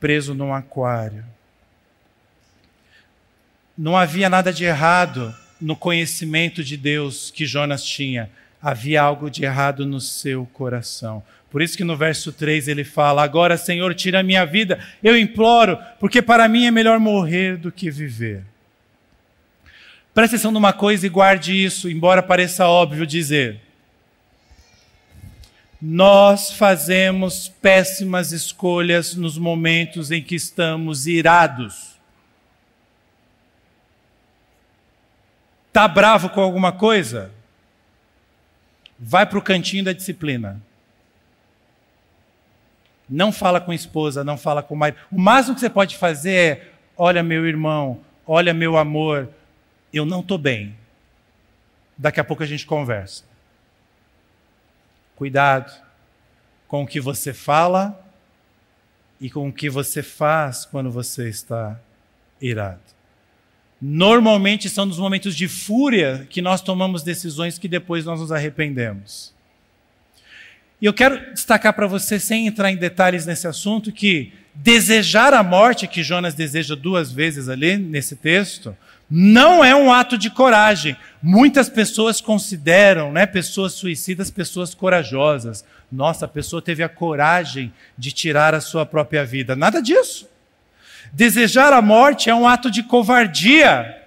[0.00, 1.24] preso num aquário.
[3.76, 8.30] Não havia nada de errado no conhecimento de Deus que Jonas tinha.
[8.60, 11.22] Havia algo de errado no seu coração.
[11.54, 15.16] Por isso que no verso 3 ele fala: Agora, Senhor, tira a minha vida, eu
[15.16, 18.44] imploro, porque para mim é melhor morrer do que viver.
[20.12, 23.60] Preste atenção numa coisa e guarde isso, embora pareça óbvio dizer.
[25.80, 32.00] Nós fazemos péssimas escolhas nos momentos em que estamos irados.
[35.68, 37.30] Está bravo com alguma coisa?
[38.98, 40.60] Vai para o cantinho da disciplina.
[43.08, 44.98] Não fala com a esposa, não fala com o marido.
[45.10, 49.28] O máximo que você pode fazer é: olha, meu irmão, olha, meu amor,
[49.92, 50.74] eu não estou bem.
[51.96, 53.24] Daqui a pouco a gente conversa.
[55.16, 55.72] Cuidado
[56.66, 58.00] com o que você fala
[59.20, 61.78] e com o que você faz quando você está
[62.40, 62.80] irado.
[63.80, 69.33] Normalmente são nos momentos de fúria que nós tomamos decisões que depois nós nos arrependemos.
[70.80, 75.42] E eu quero destacar para você, sem entrar em detalhes nesse assunto, que desejar a
[75.42, 78.76] morte, que Jonas deseja duas vezes ali nesse texto,
[79.10, 80.96] não é um ato de coragem.
[81.22, 85.64] Muitas pessoas consideram né, pessoas suicidas pessoas corajosas.
[85.90, 89.54] Nossa, a pessoa teve a coragem de tirar a sua própria vida.
[89.54, 90.28] Nada disso.
[91.12, 94.02] Desejar a morte é um ato de covardia.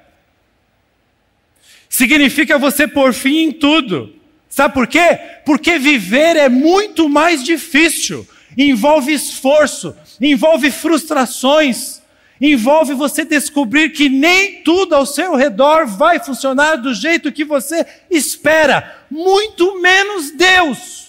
[1.88, 4.16] Significa você pôr fim em tudo.
[4.49, 5.19] Sabe por quê?
[5.45, 8.27] Porque viver é muito mais difícil.
[8.57, 12.01] Envolve esforço, envolve frustrações,
[12.39, 17.86] envolve você descobrir que nem tudo ao seu redor vai funcionar do jeito que você
[18.10, 21.07] espera, muito menos Deus.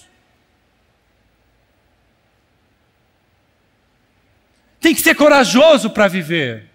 [4.79, 6.65] Tem que ser corajoso para viver,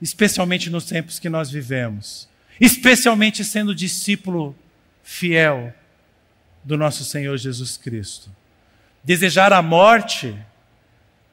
[0.00, 2.28] especialmente nos tempos que nós vivemos,
[2.60, 4.56] especialmente sendo discípulo
[5.10, 5.74] fiel
[6.62, 8.30] do nosso Senhor Jesus Cristo.
[9.02, 10.36] Desejar a morte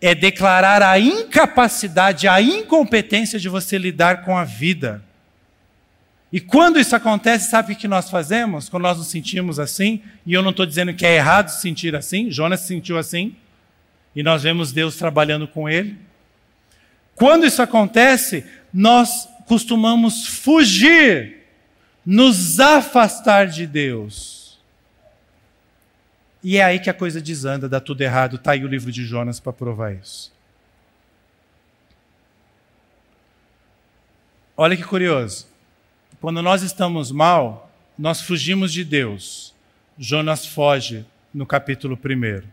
[0.02, 5.04] é declarar a incapacidade, a incompetência de você lidar com a vida.
[6.34, 8.68] E quando isso acontece, sabe o que nós fazemos?
[8.68, 11.96] Quando nós nos sentimos assim, e eu não estou dizendo que é errado se sentir
[11.96, 13.36] assim, Jonas se sentiu assim,
[14.16, 15.96] e nós vemos Deus trabalhando com ele.
[17.14, 21.37] Quando isso acontece, nós costumamos fugir
[22.10, 24.58] nos afastar de Deus.
[26.42, 28.38] E é aí que a coisa desanda, dá tudo errado.
[28.38, 30.32] Está aí o livro de Jonas para provar isso.
[34.56, 35.48] Olha que curioso.
[36.22, 39.54] Quando nós estamos mal, nós fugimos de Deus.
[39.98, 42.48] Jonas foge no capítulo 1.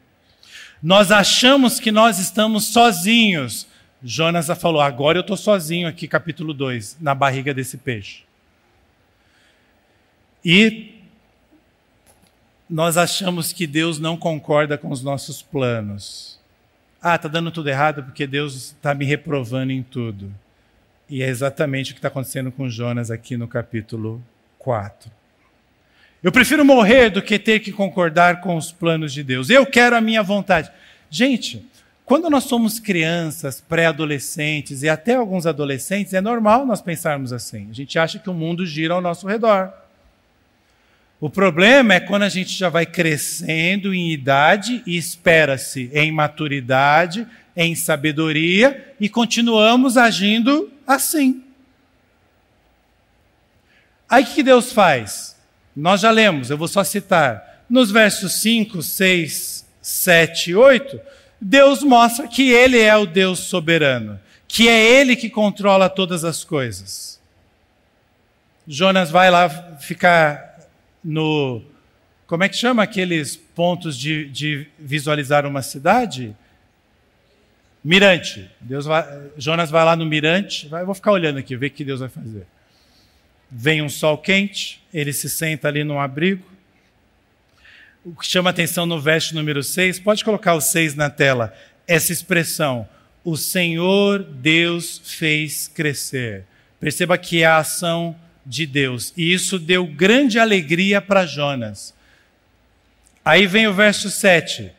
[0.83, 3.69] Nós achamos que nós estamos sozinhos.
[4.03, 8.24] Jonas falou: agora eu estou sozinho aqui, capítulo 2, na barriga desse peixe.
[10.45, 10.95] E
[12.69, 16.39] nós achamos que Deus não concorda com os nossos planos.
[17.01, 20.33] Ah, está dando tudo errado porque Deus está me reprovando em tudo.
[21.09, 24.23] E é exatamente o que está acontecendo com Jonas aqui no capítulo
[24.59, 25.11] 4.
[26.23, 29.51] Eu prefiro morrer do que ter que concordar com os planos de Deus.
[29.51, 30.71] Eu quero a minha vontade.
[31.11, 31.65] Gente,
[32.07, 37.69] quando nós somos crianças, pré-adolescentes e até alguns adolescentes, é normal nós pensarmos assim.
[37.71, 39.84] A gente acha que o mundo gira ao nosso redor.
[41.21, 47.27] O problema é quando a gente já vai crescendo em idade e espera-se em maturidade,
[47.57, 51.45] em sabedoria e continuamos agindo assim.
[54.09, 55.37] Aí que Deus faz?
[55.75, 57.65] Nós já lemos, eu vou só citar.
[57.69, 61.01] Nos versos 5, 6, 7 e 8,
[61.41, 66.45] Deus mostra que Ele é o Deus soberano, que é Ele que controla todas as
[66.45, 67.21] coisas.
[68.67, 69.49] Jonas vai lá
[69.79, 70.54] ficar
[71.05, 71.63] no.
[72.27, 76.35] Como é que chama aqueles pontos de, de visualizar uma cidade?
[77.85, 78.51] Mirante.
[78.61, 81.85] Deus vai, Jonas vai lá no mirante, vai, vou ficar olhando aqui, ver o que
[81.85, 82.47] Deus vai fazer.
[83.51, 86.45] Vem um sol quente, ele se senta ali num abrigo.
[88.03, 91.55] O que chama atenção no verso número 6, pode colocar o 6 na tela,
[91.87, 92.89] essa expressão,
[93.23, 96.45] o Senhor Deus fez crescer.
[96.81, 99.13] Perceba que é a ação de Deus.
[99.17, 101.95] E isso deu grande alegria para Jonas.
[103.25, 104.71] Aí vem o verso 7.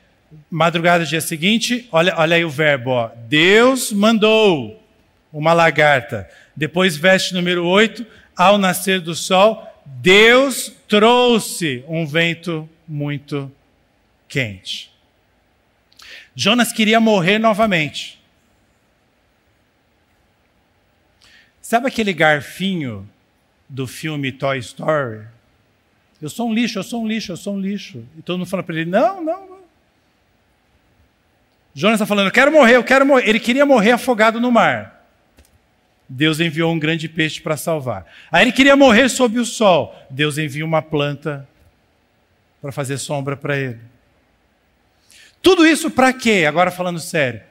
[0.50, 3.12] Madrugada do dia seguinte, olha, olha aí o verbo, ó.
[3.28, 4.84] Deus mandou
[5.32, 6.30] uma lagarta.
[6.56, 8.06] Depois, verso número 8,
[8.36, 13.52] ao nascer do sol, Deus trouxe um vento muito
[14.28, 14.92] quente.
[16.36, 18.22] Jonas queria morrer novamente.
[21.62, 23.10] Sabe aquele garfinho
[23.68, 25.26] do filme Toy Story?
[26.22, 28.04] Eu sou um lixo, eu sou um lixo, eu sou um lixo.
[28.18, 29.60] E todo mundo fala para ele: não, não, não.
[31.74, 33.28] Jonas está falando: eu quero morrer, eu quero morrer.
[33.28, 34.96] Ele queria morrer afogado no mar.
[36.08, 38.06] Deus enviou um grande peixe para salvar.
[38.32, 39.96] Aí ele queria morrer sob o sol.
[40.10, 41.48] Deus enviou uma planta
[42.62, 43.80] para fazer sombra para ele.
[45.42, 46.46] Tudo isso para quê?
[46.48, 47.42] Agora falando sério.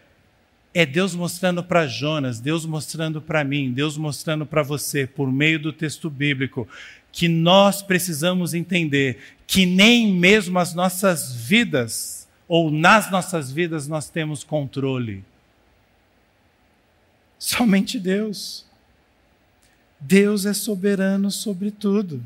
[0.74, 5.58] É Deus mostrando para Jonas, Deus mostrando para mim, Deus mostrando para você, por meio
[5.58, 6.66] do texto bíblico,
[7.12, 14.10] que nós precisamos entender que nem mesmo as nossas vidas, ou nas nossas vidas, nós
[14.10, 15.24] temos controle.
[17.38, 18.66] Somente Deus.
[20.00, 22.22] Deus é soberano sobre tudo.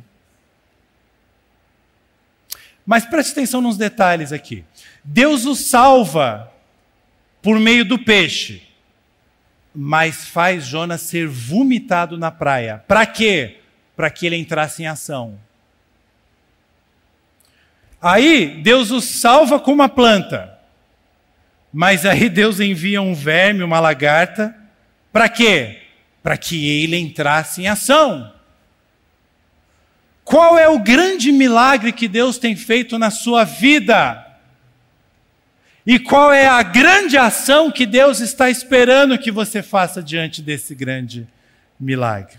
[2.87, 4.65] Mas preste atenção nos detalhes aqui.
[5.05, 6.51] Deus o salva
[7.43, 8.63] por meio do peixe,
[9.75, 12.85] mas faz Jonas ser vomitado na praia.
[12.89, 13.59] Para quê?
[13.97, 15.39] Para que ele entrasse em ação.
[18.01, 20.59] Aí Deus o salva com uma planta,
[21.73, 24.55] mas aí Deus envia um verme, uma lagarta,
[25.13, 25.83] para quê?
[26.23, 28.33] Para que ele entrasse em ação.
[30.25, 34.28] Qual é o grande milagre que Deus tem feito na sua vida?
[35.89, 40.75] E qual é a grande ação que Deus está esperando que você faça diante desse
[40.75, 41.27] grande
[41.81, 42.37] milagre?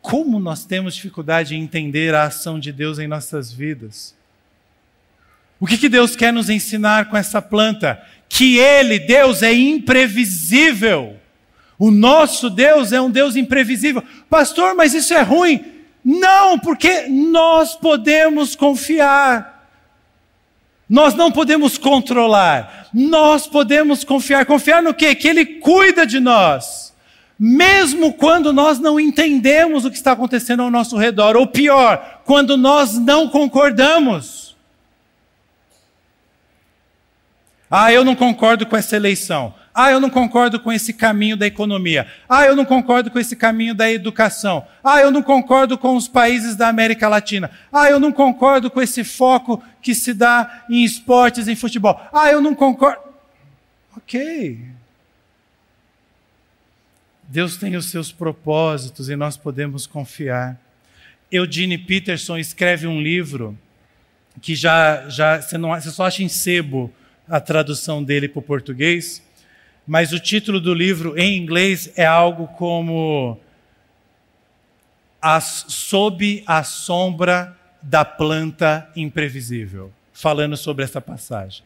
[0.00, 4.16] Como nós temos dificuldade em entender a ação de Deus em nossas vidas?
[5.60, 8.02] O que, que Deus quer nos ensinar com essa planta?
[8.28, 11.16] que Ele, Deus, é imprevisível.
[11.78, 14.02] O nosso Deus é um Deus imprevisível.
[14.28, 15.64] Pastor, mas isso é ruim.
[16.04, 19.55] Não, porque nós podemos confiar.
[20.88, 22.88] Nós não podemos controlar.
[22.94, 24.46] Nós podemos confiar.
[24.46, 25.14] Confiar no quê?
[25.14, 26.94] Que Ele cuida de nós.
[27.38, 31.36] Mesmo quando nós não entendemos o que está acontecendo ao nosso redor.
[31.36, 34.56] Ou pior, quando nós não concordamos.
[37.70, 39.52] Ah, eu não concordo com essa eleição.
[39.78, 42.06] Ah, eu não concordo com esse caminho da economia.
[42.26, 44.66] Ah, eu não concordo com esse caminho da educação.
[44.82, 47.50] Ah, eu não concordo com os países da América Latina.
[47.70, 52.00] Ah, eu não concordo com esse foco que se dá em esportes, em futebol.
[52.10, 53.02] Ah, eu não concordo.
[53.94, 54.58] Ok.
[57.24, 60.58] Deus tem os seus propósitos e nós podemos confiar.
[61.30, 63.58] Eugene Peterson escreve um livro
[64.40, 66.90] que já, já você, não, você só acha em sebo
[67.28, 69.22] a tradução dele para o português,
[69.86, 73.38] mas o título do livro em inglês é algo como
[75.22, 81.62] As, Sob a Sombra da Planta Imprevisível, falando sobre essa passagem.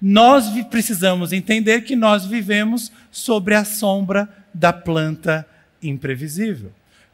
[0.00, 5.46] Nós precisamos entender que nós vivemos sobre a sombra da planta
[5.82, 6.72] imprevisível.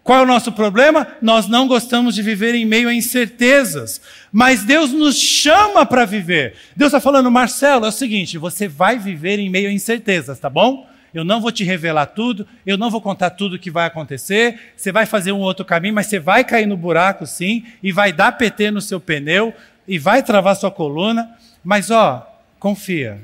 [0.09, 1.07] Qual é o nosso problema?
[1.21, 4.01] Nós não gostamos de viver em meio a incertezas.
[4.33, 6.55] Mas Deus nos chama para viver.
[6.75, 10.49] Deus está falando, Marcelo, é o seguinte: você vai viver em meio a incertezas, tá
[10.49, 10.89] bom?
[11.13, 14.73] Eu não vou te revelar tudo, eu não vou contar tudo o que vai acontecer.
[14.75, 18.11] Você vai fazer um outro caminho, mas você vai cair no buraco, sim, e vai
[18.11, 19.53] dar PT no seu pneu,
[19.87, 21.37] e vai travar sua coluna.
[21.63, 22.27] Mas, ó,
[22.59, 23.21] confia.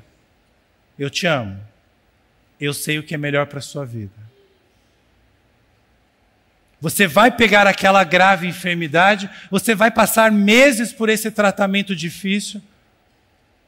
[0.98, 1.56] Eu te amo.
[2.60, 4.23] Eu sei o que é melhor para a sua vida.
[6.84, 12.60] Você vai pegar aquela grave enfermidade, você vai passar meses por esse tratamento difícil.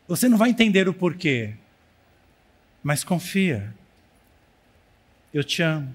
[0.06, 1.54] Você não vai entender o porquê,
[2.82, 3.74] mas confia.
[5.32, 5.94] Eu te amo.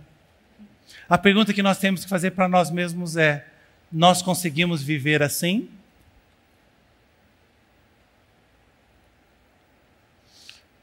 [1.07, 3.45] A pergunta que nós temos que fazer para nós mesmos é:
[3.91, 5.69] nós conseguimos viver assim?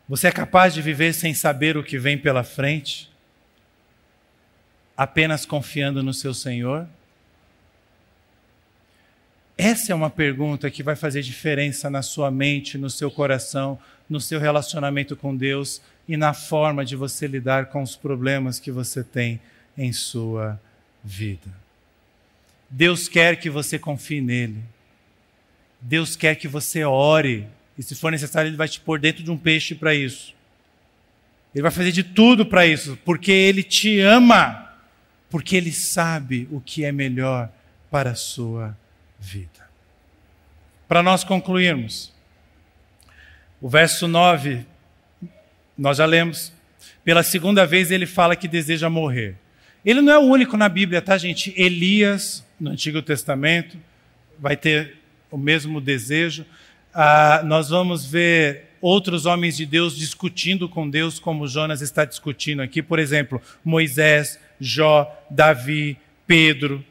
[0.08, 3.07] Você é capaz de viver sem saber o que vem pela frente?
[4.98, 6.84] Apenas confiando no seu Senhor?
[9.56, 13.78] Essa é uma pergunta que vai fazer diferença na sua mente, no seu coração,
[14.10, 18.72] no seu relacionamento com Deus e na forma de você lidar com os problemas que
[18.72, 19.40] você tem
[19.76, 20.60] em sua
[21.02, 21.48] vida.
[22.68, 24.62] Deus quer que você confie nele.
[25.80, 27.46] Deus quer que você ore.
[27.76, 30.34] E se for necessário, Ele vai te pôr dentro de um peixe para isso.
[31.54, 34.67] Ele vai fazer de tudo para isso, porque Ele te ama
[35.30, 37.50] porque Ele sabe o que é melhor
[37.90, 38.76] para a sua
[39.18, 39.68] vida.
[40.86, 42.14] Para nós concluirmos,
[43.60, 44.64] o verso 9,
[45.76, 46.52] nós já lemos,
[47.04, 49.36] pela segunda vez ele fala que deseja morrer.
[49.84, 51.52] Ele não é o único na Bíblia, tá, gente?
[51.56, 53.78] Elias, no Antigo Testamento,
[54.38, 54.98] vai ter
[55.30, 56.44] o mesmo desejo.
[56.92, 62.62] Ah, nós vamos ver outros homens de Deus discutindo com Deus, como Jonas está discutindo
[62.62, 62.82] aqui.
[62.82, 66.84] Por exemplo, Moisés, Jó, Davi, Pedro,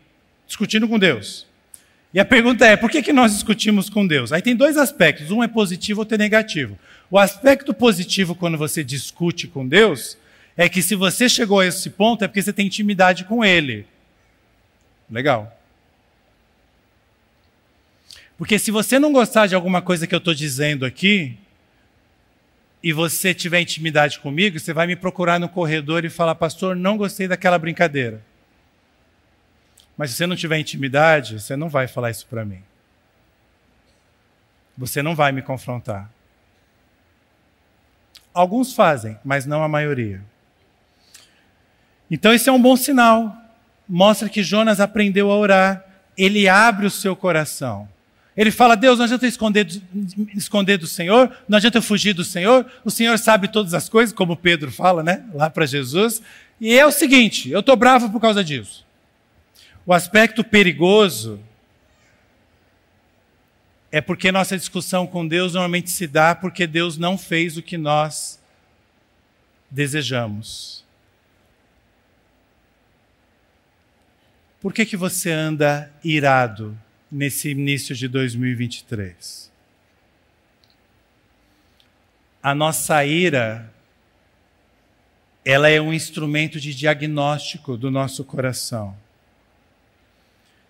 [0.46, 1.48] discutindo com Deus.
[2.14, 4.32] E a pergunta é: por que, que nós discutimos com Deus?
[4.32, 6.78] Aí tem dois aspectos: um é positivo, outro é negativo.
[7.10, 10.18] O aspecto positivo, quando você discute com Deus,
[10.56, 13.86] é que se você chegou a esse ponto, é porque você tem intimidade com Ele.
[15.10, 15.54] Legal.
[18.38, 21.38] Porque se você não gostar de alguma coisa que eu estou dizendo aqui,
[22.82, 26.98] e você tiver intimidade comigo, você vai me procurar no corredor e falar, pastor, não
[26.98, 28.22] gostei daquela brincadeira.
[29.98, 32.62] Mas se você não tiver intimidade, você não vai falar isso para mim.
[34.78, 36.10] Você não vai me confrontar.
[38.32, 40.22] Alguns fazem, mas não a maioria.
[42.12, 43.36] Então, esse é um bom sinal.
[43.90, 45.84] Mostra que Jonas aprendeu a orar.
[46.16, 47.90] Ele abre o seu coração.
[48.38, 49.68] Ele fala: Deus, não adianta eu esconder,
[50.36, 54.14] esconder do Senhor, não adianta eu fugir do Senhor, o Senhor sabe todas as coisas,
[54.14, 55.26] como Pedro fala, né?
[55.34, 56.22] Lá para Jesus.
[56.62, 58.86] E é o seguinte: eu estou bravo por causa disso.
[59.84, 61.40] O aspecto perigoso
[63.92, 67.78] é porque nossa discussão com Deus normalmente se dá porque Deus não fez o que
[67.78, 68.40] nós
[69.72, 70.86] desejamos.
[74.62, 76.78] Por que, que você anda irado?
[77.12, 79.52] Nesse início de 2023.
[82.42, 83.72] A nossa ira,
[85.44, 88.96] ela é um instrumento de diagnóstico do nosso coração.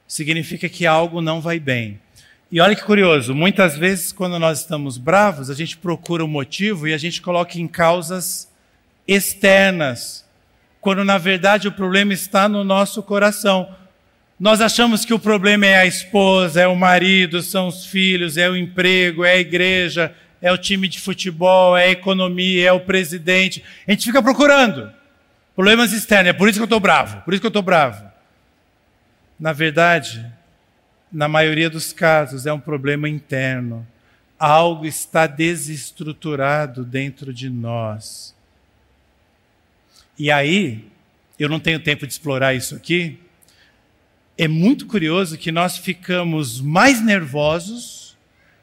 [0.07, 1.99] Significa que algo não vai bem.
[2.49, 6.29] E olha que curioso, muitas vezes quando nós estamos bravos, a gente procura o um
[6.29, 8.49] motivo e a gente coloca em causas
[9.05, 10.25] externas,
[10.79, 13.75] quando na verdade o problema está no nosso coração.
[14.39, 18.47] Nós achamos que o problema é a esposa, é o marido, são os filhos, é
[18.47, 22.79] o emprego, é a igreja, é o time de futebol, é a economia, é o
[22.79, 23.63] presidente.
[23.87, 24.91] A gente fica procurando
[25.55, 26.29] problemas externos.
[26.29, 28.05] É por isso que eu estou bravo, por isso que eu estou bravo.
[29.39, 30.23] Na verdade,
[31.11, 33.87] na maioria dos casos, é um problema interno.
[34.37, 38.35] Algo está desestruturado dentro de nós.
[40.17, 40.87] E aí,
[41.39, 43.19] eu não tenho tempo de explorar isso aqui,
[44.37, 48.15] é muito curioso que nós ficamos mais nervosos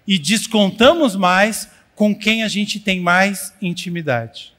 [0.07, 4.55] e descontamos mais com quem a gente tem mais intimidade.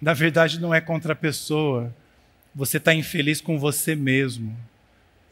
[0.00, 1.94] Na verdade, não é contra a pessoa.
[2.52, 4.56] Você está infeliz com você mesmo.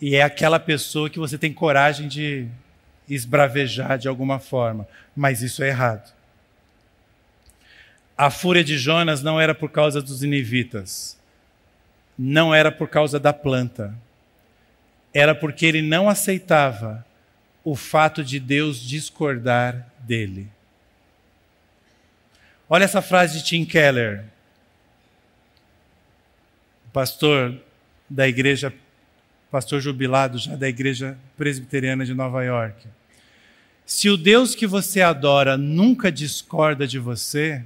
[0.00, 2.46] E é aquela pessoa que você tem coragem de
[3.08, 4.86] esbravejar de alguma forma.
[5.14, 6.19] Mas isso é errado.
[8.20, 11.18] A fúria de Jonas não era por causa dos inivitas,
[12.18, 13.94] não era por causa da planta,
[15.14, 17.02] era porque ele não aceitava
[17.64, 20.50] o fato de Deus discordar dele.
[22.68, 24.26] Olha essa frase de Tim Keller,
[26.92, 27.58] pastor
[28.06, 28.70] da igreja,
[29.50, 32.86] pastor jubilado já da igreja presbiteriana de Nova York.
[33.86, 37.64] Se o Deus que você adora nunca discorda de você,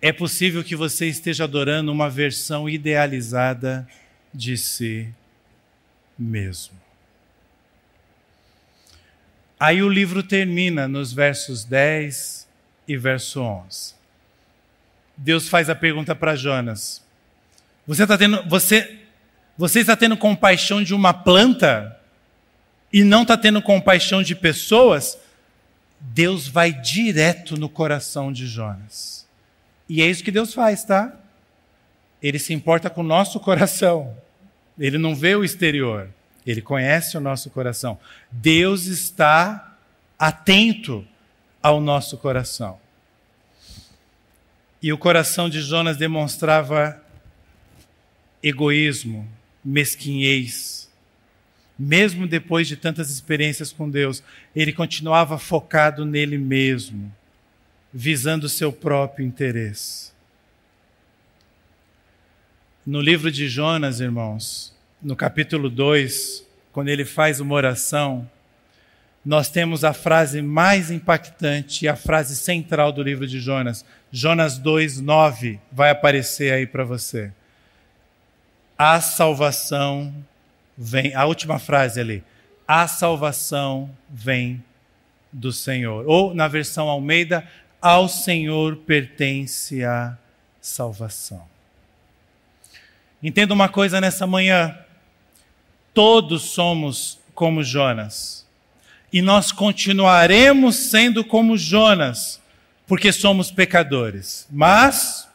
[0.00, 3.86] é possível que você esteja adorando uma versão idealizada
[4.32, 5.12] de si
[6.18, 6.76] mesmo.
[9.58, 12.46] Aí o livro termina nos versos 10
[12.86, 13.94] e verso 11.
[15.16, 17.04] Deus faz a pergunta para Jonas:
[17.84, 19.00] Você está tendo, você,
[19.56, 21.98] você está tendo compaixão de uma planta
[22.92, 25.18] e não está tendo compaixão de pessoas?
[26.00, 29.17] Deus vai direto no coração de Jonas.
[29.88, 31.16] E é isso que Deus faz, tá?
[32.22, 34.16] Ele se importa com o nosso coração.
[34.78, 36.08] Ele não vê o exterior.
[36.46, 37.98] Ele conhece o nosso coração.
[38.30, 39.76] Deus está
[40.18, 41.06] atento
[41.62, 42.78] ao nosso coração.
[44.82, 47.02] E o coração de Jonas demonstrava
[48.42, 49.28] egoísmo,
[49.64, 50.88] mesquinhez.
[51.78, 54.22] Mesmo depois de tantas experiências com Deus,
[54.54, 57.12] ele continuava focado nele mesmo
[57.92, 60.12] visando seu próprio interesse.
[62.84, 68.28] No livro de Jonas, irmãos, no capítulo 2, quando ele faz uma oração,
[69.24, 73.84] nós temos a frase mais impactante e a frase central do livro de Jonas.
[74.10, 77.30] Jonas 2, 9 vai aparecer aí para você.
[78.76, 80.14] A salvação
[80.76, 82.24] vem, a última frase ali.
[82.66, 84.62] A salvação vem
[85.32, 86.04] do Senhor.
[86.06, 87.46] Ou na versão Almeida,
[87.80, 90.16] ao Senhor pertence a
[90.60, 91.46] salvação.
[93.22, 94.76] Entenda uma coisa nessa manhã:
[95.92, 98.46] todos somos como Jonas.
[99.12, 102.40] E nós continuaremos sendo como Jonas,
[102.86, 104.46] porque somos pecadores.
[104.50, 105.26] Mas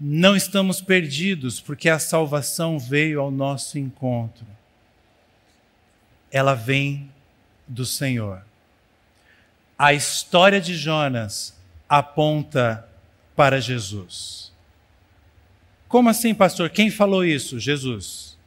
[0.00, 4.46] não estamos perdidos, porque a salvação veio ao nosso encontro.
[6.30, 7.10] Ela vem
[7.68, 8.42] do Senhor.
[9.84, 11.54] A história de Jonas
[11.86, 12.88] aponta
[13.36, 14.50] para Jesus.
[15.86, 16.70] Como assim, pastor?
[16.70, 17.60] Quem falou isso?
[17.60, 18.38] Jesus.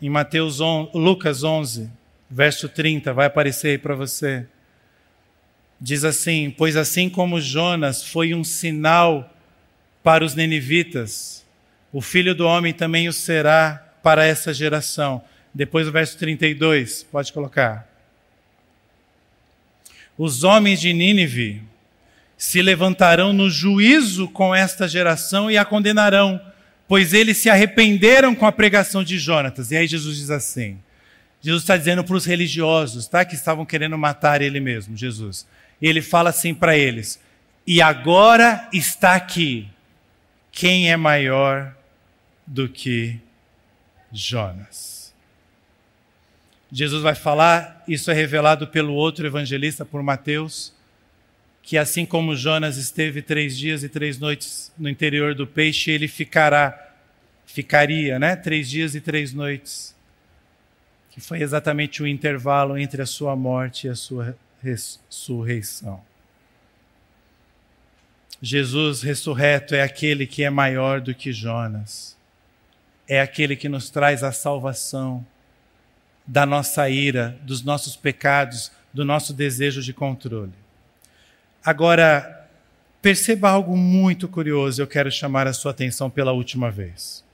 [0.00, 1.88] Em Mateus 11, Lucas 11,
[2.28, 4.48] verso 30, vai aparecer aí para você.
[5.80, 9.32] Diz assim: Pois assim como Jonas foi um sinal
[10.02, 11.46] para os nenivitas,
[11.92, 15.22] o filho do homem também o será para essa geração.
[15.54, 17.91] Depois o verso 32, pode colocar.
[20.16, 21.62] Os homens de Nínive
[22.36, 26.40] se levantarão no juízo com esta geração e a condenarão,
[26.88, 29.70] pois eles se arrependeram com a pregação de Jonatas.
[29.70, 30.78] E aí Jesus diz assim:
[31.40, 33.24] Jesus está dizendo para os religiosos, tá?
[33.24, 35.46] Que estavam querendo matar ele mesmo, Jesus.
[35.80, 37.20] Ele fala assim para eles:
[37.66, 39.68] E agora está aqui
[40.52, 41.74] quem é maior
[42.46, 43.18] do que
[44.12, 44.91] Jonas?
[46.74, 50.72] Jesus vai falar, isso é revelado pelo outro evangelista, por Mateus,
[51.62, 56.08] que assim como Jonas esteve três dias e três noites no interior do peixe, ele
[56.08, 56.94] ficará,
[57.44, 58.34] ficaria, né?
[58.34, 59.94] Três dias e três noites.
[61.10, 66.02] Que foi exatamente o intervalo entre a sua morte e a sua ressurreição.
[68.40, 72.16] Jesus ressurreto é aquele que é maior do que Jonas.
[73.06, 75.24] É aquele que nos traz a salvação
[76.26, 80.52] da nossa ira, dos nossos pecados, do nosso desejo de controle.
[81.64, 82.48] Agora,
[83.00, 87.24] perceba algo muito curioso, eu quero chamar a sua atenção pela última vez.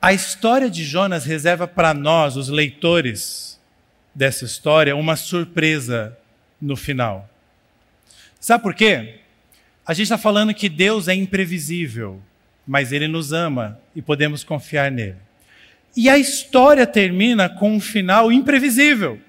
[0.00, 3.60] A história de Jonas reserva para nós, os leitores
[4.14, 6.18] dessa história, uma surpresa
[6.60, 7.28] no final.
[8.40, 9.20] Sabe por quê?
[9.86, 12.20] A gente está falando que Deus é imprevisível,
[12.66, 15.16] mas Ele nos ama e podemos confiar nele.
[15.96, 19.20] E a história termina com um final imprevisível.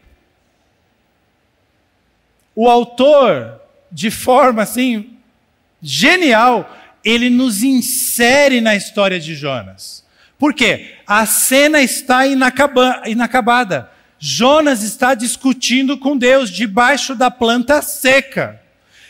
[2.55, 3.59] O autor,
[3.91, 5.18] de forma assim
[5.82, 10.03] genial, ele nos insere na história de Jonas.
[10.38, 10.95] Por quê?
[11.05, 13.91] A cena está inacabada.
[14.18, 18.61] Jonas está discutindo com Deus debaixo da planta seca.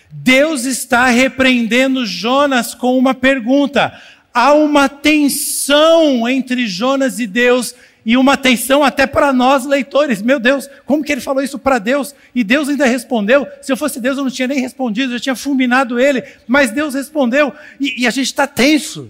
[0.10, 4.00] Deus está repreendendo Jonas com uma pergunta.
[4.34, 7.76] Há uma tensão entre Jonas e Deus
[8.06, 10.22] e uma tensão até para nós leitores.
[10.22, 12.14] Meu Deus, como que ele falou isso para Deus?
[12.34, 13.48] E Deus ainda respondeu.
[13.62, 16.24] Se eu fosse Deus, eu não tinha nem respondido, eu tinha fulminado ele.
[16.48, 19.10] Mas Deus respondeu e, e a gente está tenso.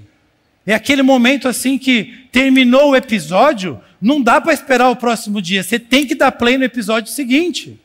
[0.66, 5.64] É aquele momento assim que terminou o episódio, não dá para esperar o próximo dia.
[5.64, 7.80] Você tem que dar play no episódio seguinte.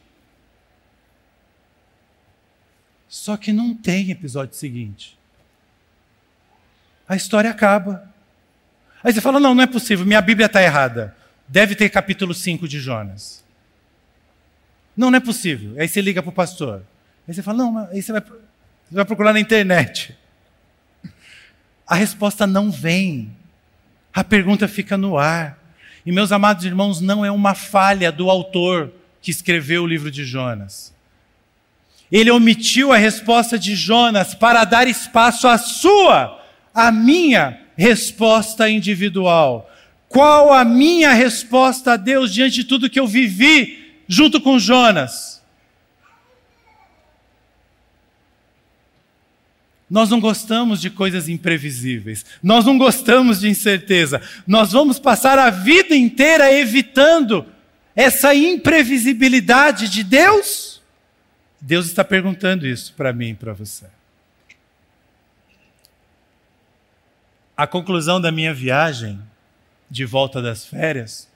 [3.08, 5.17] Só que não tem episódio seguinte.
[7.08, 8.08] A história acaba.
[9.02, 11.16] Aí você fala: não, não é possível, minha Bíblia está errada.
[11.46, 13.42] Deve ter capítulo 5 de Jonas.
[14.96, 15.74] Não, não é possível.
[15.78, 16.82] Aí você liga para o pastor.
[17.26, 20.16] Aí você fala: não, aí você vai, você vai procurar na internet.
[21.86, 23.30] A resposta não vem.
[24.12, 25.58] A pergunta fica no ar.
[26.04, 28.92] E, meus amados irmãos, não é uma falha do autor
[29.22, 30.92] que escreveu o livro de Jonas.
[32.10, 36.37] Ele omitiu a resposta de Jonas para dar espaço à sua,
[36.74, 39.70] à minha resposta individual.
[40.08, 45.38] Qual a minha resposta a Deus diante de tudo que eu vivi junto com Jonas?
[49.90, 52.24] Nós não gostamos de coisas imprevisíveis.
[52.42, 54.20] Nós não gostamos de incerteza.
[54.46, 57.46] Nós vamos passar a vida inteira evitando
[57.96, 60.80] essa imprevisibilidade de Deus?
[61.60, 63.86] Deus está perguntando isso para mim e para você.
[67.58, 69.18] A conclusão da minha viagem
[69.90, 71.28] de volta das férias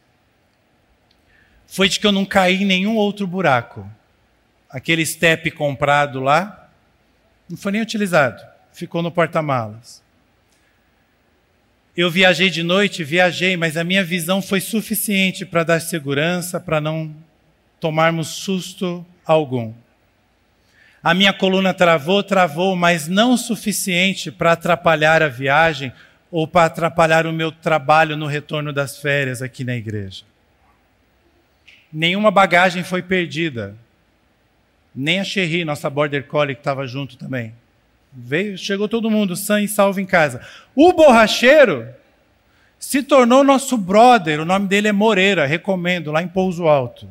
[1.67, 3.91] foi de que eu não caí em nenhum outro buraco.
[4.71, 6.71] Aquele step comprado lá
[7.51, 8.41] não foi nem utilizado,
[8.73, 10.01] ficou no porta-malas.
[11.97, 16.81] Eu viajei de noite, viajei, mas a minha visão foi suficiente para dar segurança, para
[16.81, 17.13] não
[17.81, 19.75] tomarmos susto algum.
[21.03, 25.93] A minha coluna travou, travou, mas não o suficiente para atrapalhar a viagem
[26.33, 30.25] ou para atrapalhar o meu trabalho no retorno das férias aqui na igreja.
[31.93, 33.77] Nenhuma bagagem foi perdida.
[34.95, 37.53] Nem a Cherry, nossa border collie, que estava junto também.
[38.11, 40.41] Veio, chegou todo mundo sã e salvo em casa.
[40.75, 41.87] O borracheiro
[42.79, 47.07] se tornou nosso brother, o nome dele é Moreira, recomendo, lá em Pouso Alto.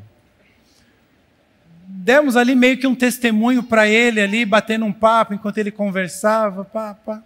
[1.86, 6.65] Demos ali meio que um testemunho para ele ali, batendo um papo enquanto ele conversava,
[6.65, 7.22] pá, pá.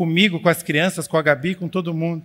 [0.00, 2.24] Comigo, com as crianças, com a Gabi, com todo mundo.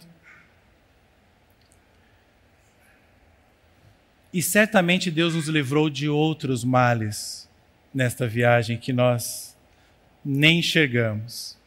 [4.32, 7.50] E certamente Deus nos livrou de outros males
[7.94, 9.58] nesta viagem que nós
[10.24, 11.58] nem enxergamos.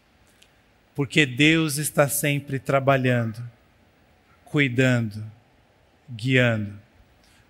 [0.95, 3.43] Porque Deus está sempre trabalhando,
[4.47, 5.23] cuidando,
[6.09, 6.73] guiando.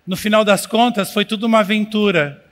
[0.05, 2.45] No final das contas, foi tudo uma aventura.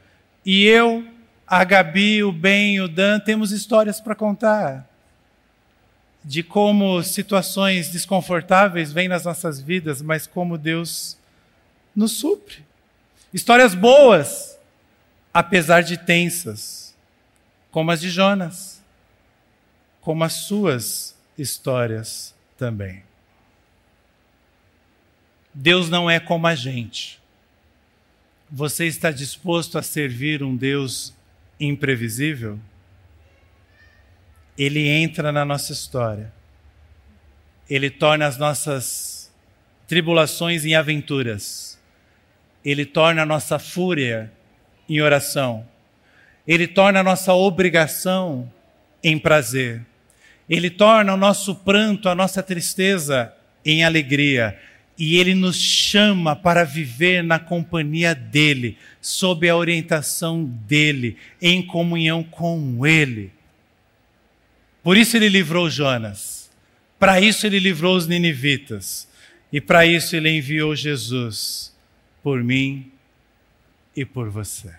[0.46, 1.06] E eu,
[1.46, 4.88] a Gabi, o Ben, o Dan, temos histórias para contar.
[6.28, 11.18] De como situações desconfortáveis vêm nas nossas vidas, mas como Deus
[11.96, 12.66] nos supre.
[13.34, 14.60] Histórias boas,
[15.34, 16.94] apesar de tensas,
[17.72, 18.84] como as de Jonas,
[20.02, 23.04] como as suas histórias também.
[25.54, 27.22] Deus não é como a gente.
[28.52, 31.14] Você está disposto a servir um Deus
[31.58, 32.60] imprevisível?
[34.58, 36.34] Ele entra na nossa história.
[37.70, 39.32] Ele torna as nossas
[39.88, 41.78] tribulações em aventuras
[42.70, 44.30] ele torna a nossa fúria
[44.90, 45.66] em oração.
[46.46, 48.52] Ele torna a nossa obrigação
[49.02, 49.86] em prazer.
[50.50, 53.34] Ele torna o nosso pranto, a nossa tristeza
[53.64, 54.60] em alegria.
[54.98, 62.22] E ele nos chama para viver na companhia dele, sob a orientação dele, em comunhão
[62.22, 63.32] com ele.
[64.88, 66.50] Por isso ele livrou Jonas.
[66.98, 69.06] Para isso ele livrou os ninivitas.
[69.52, 71.76] E para isso ele enviou Jesus
[72.24, 72.90] por mim
[73.94, 74.74] e por você.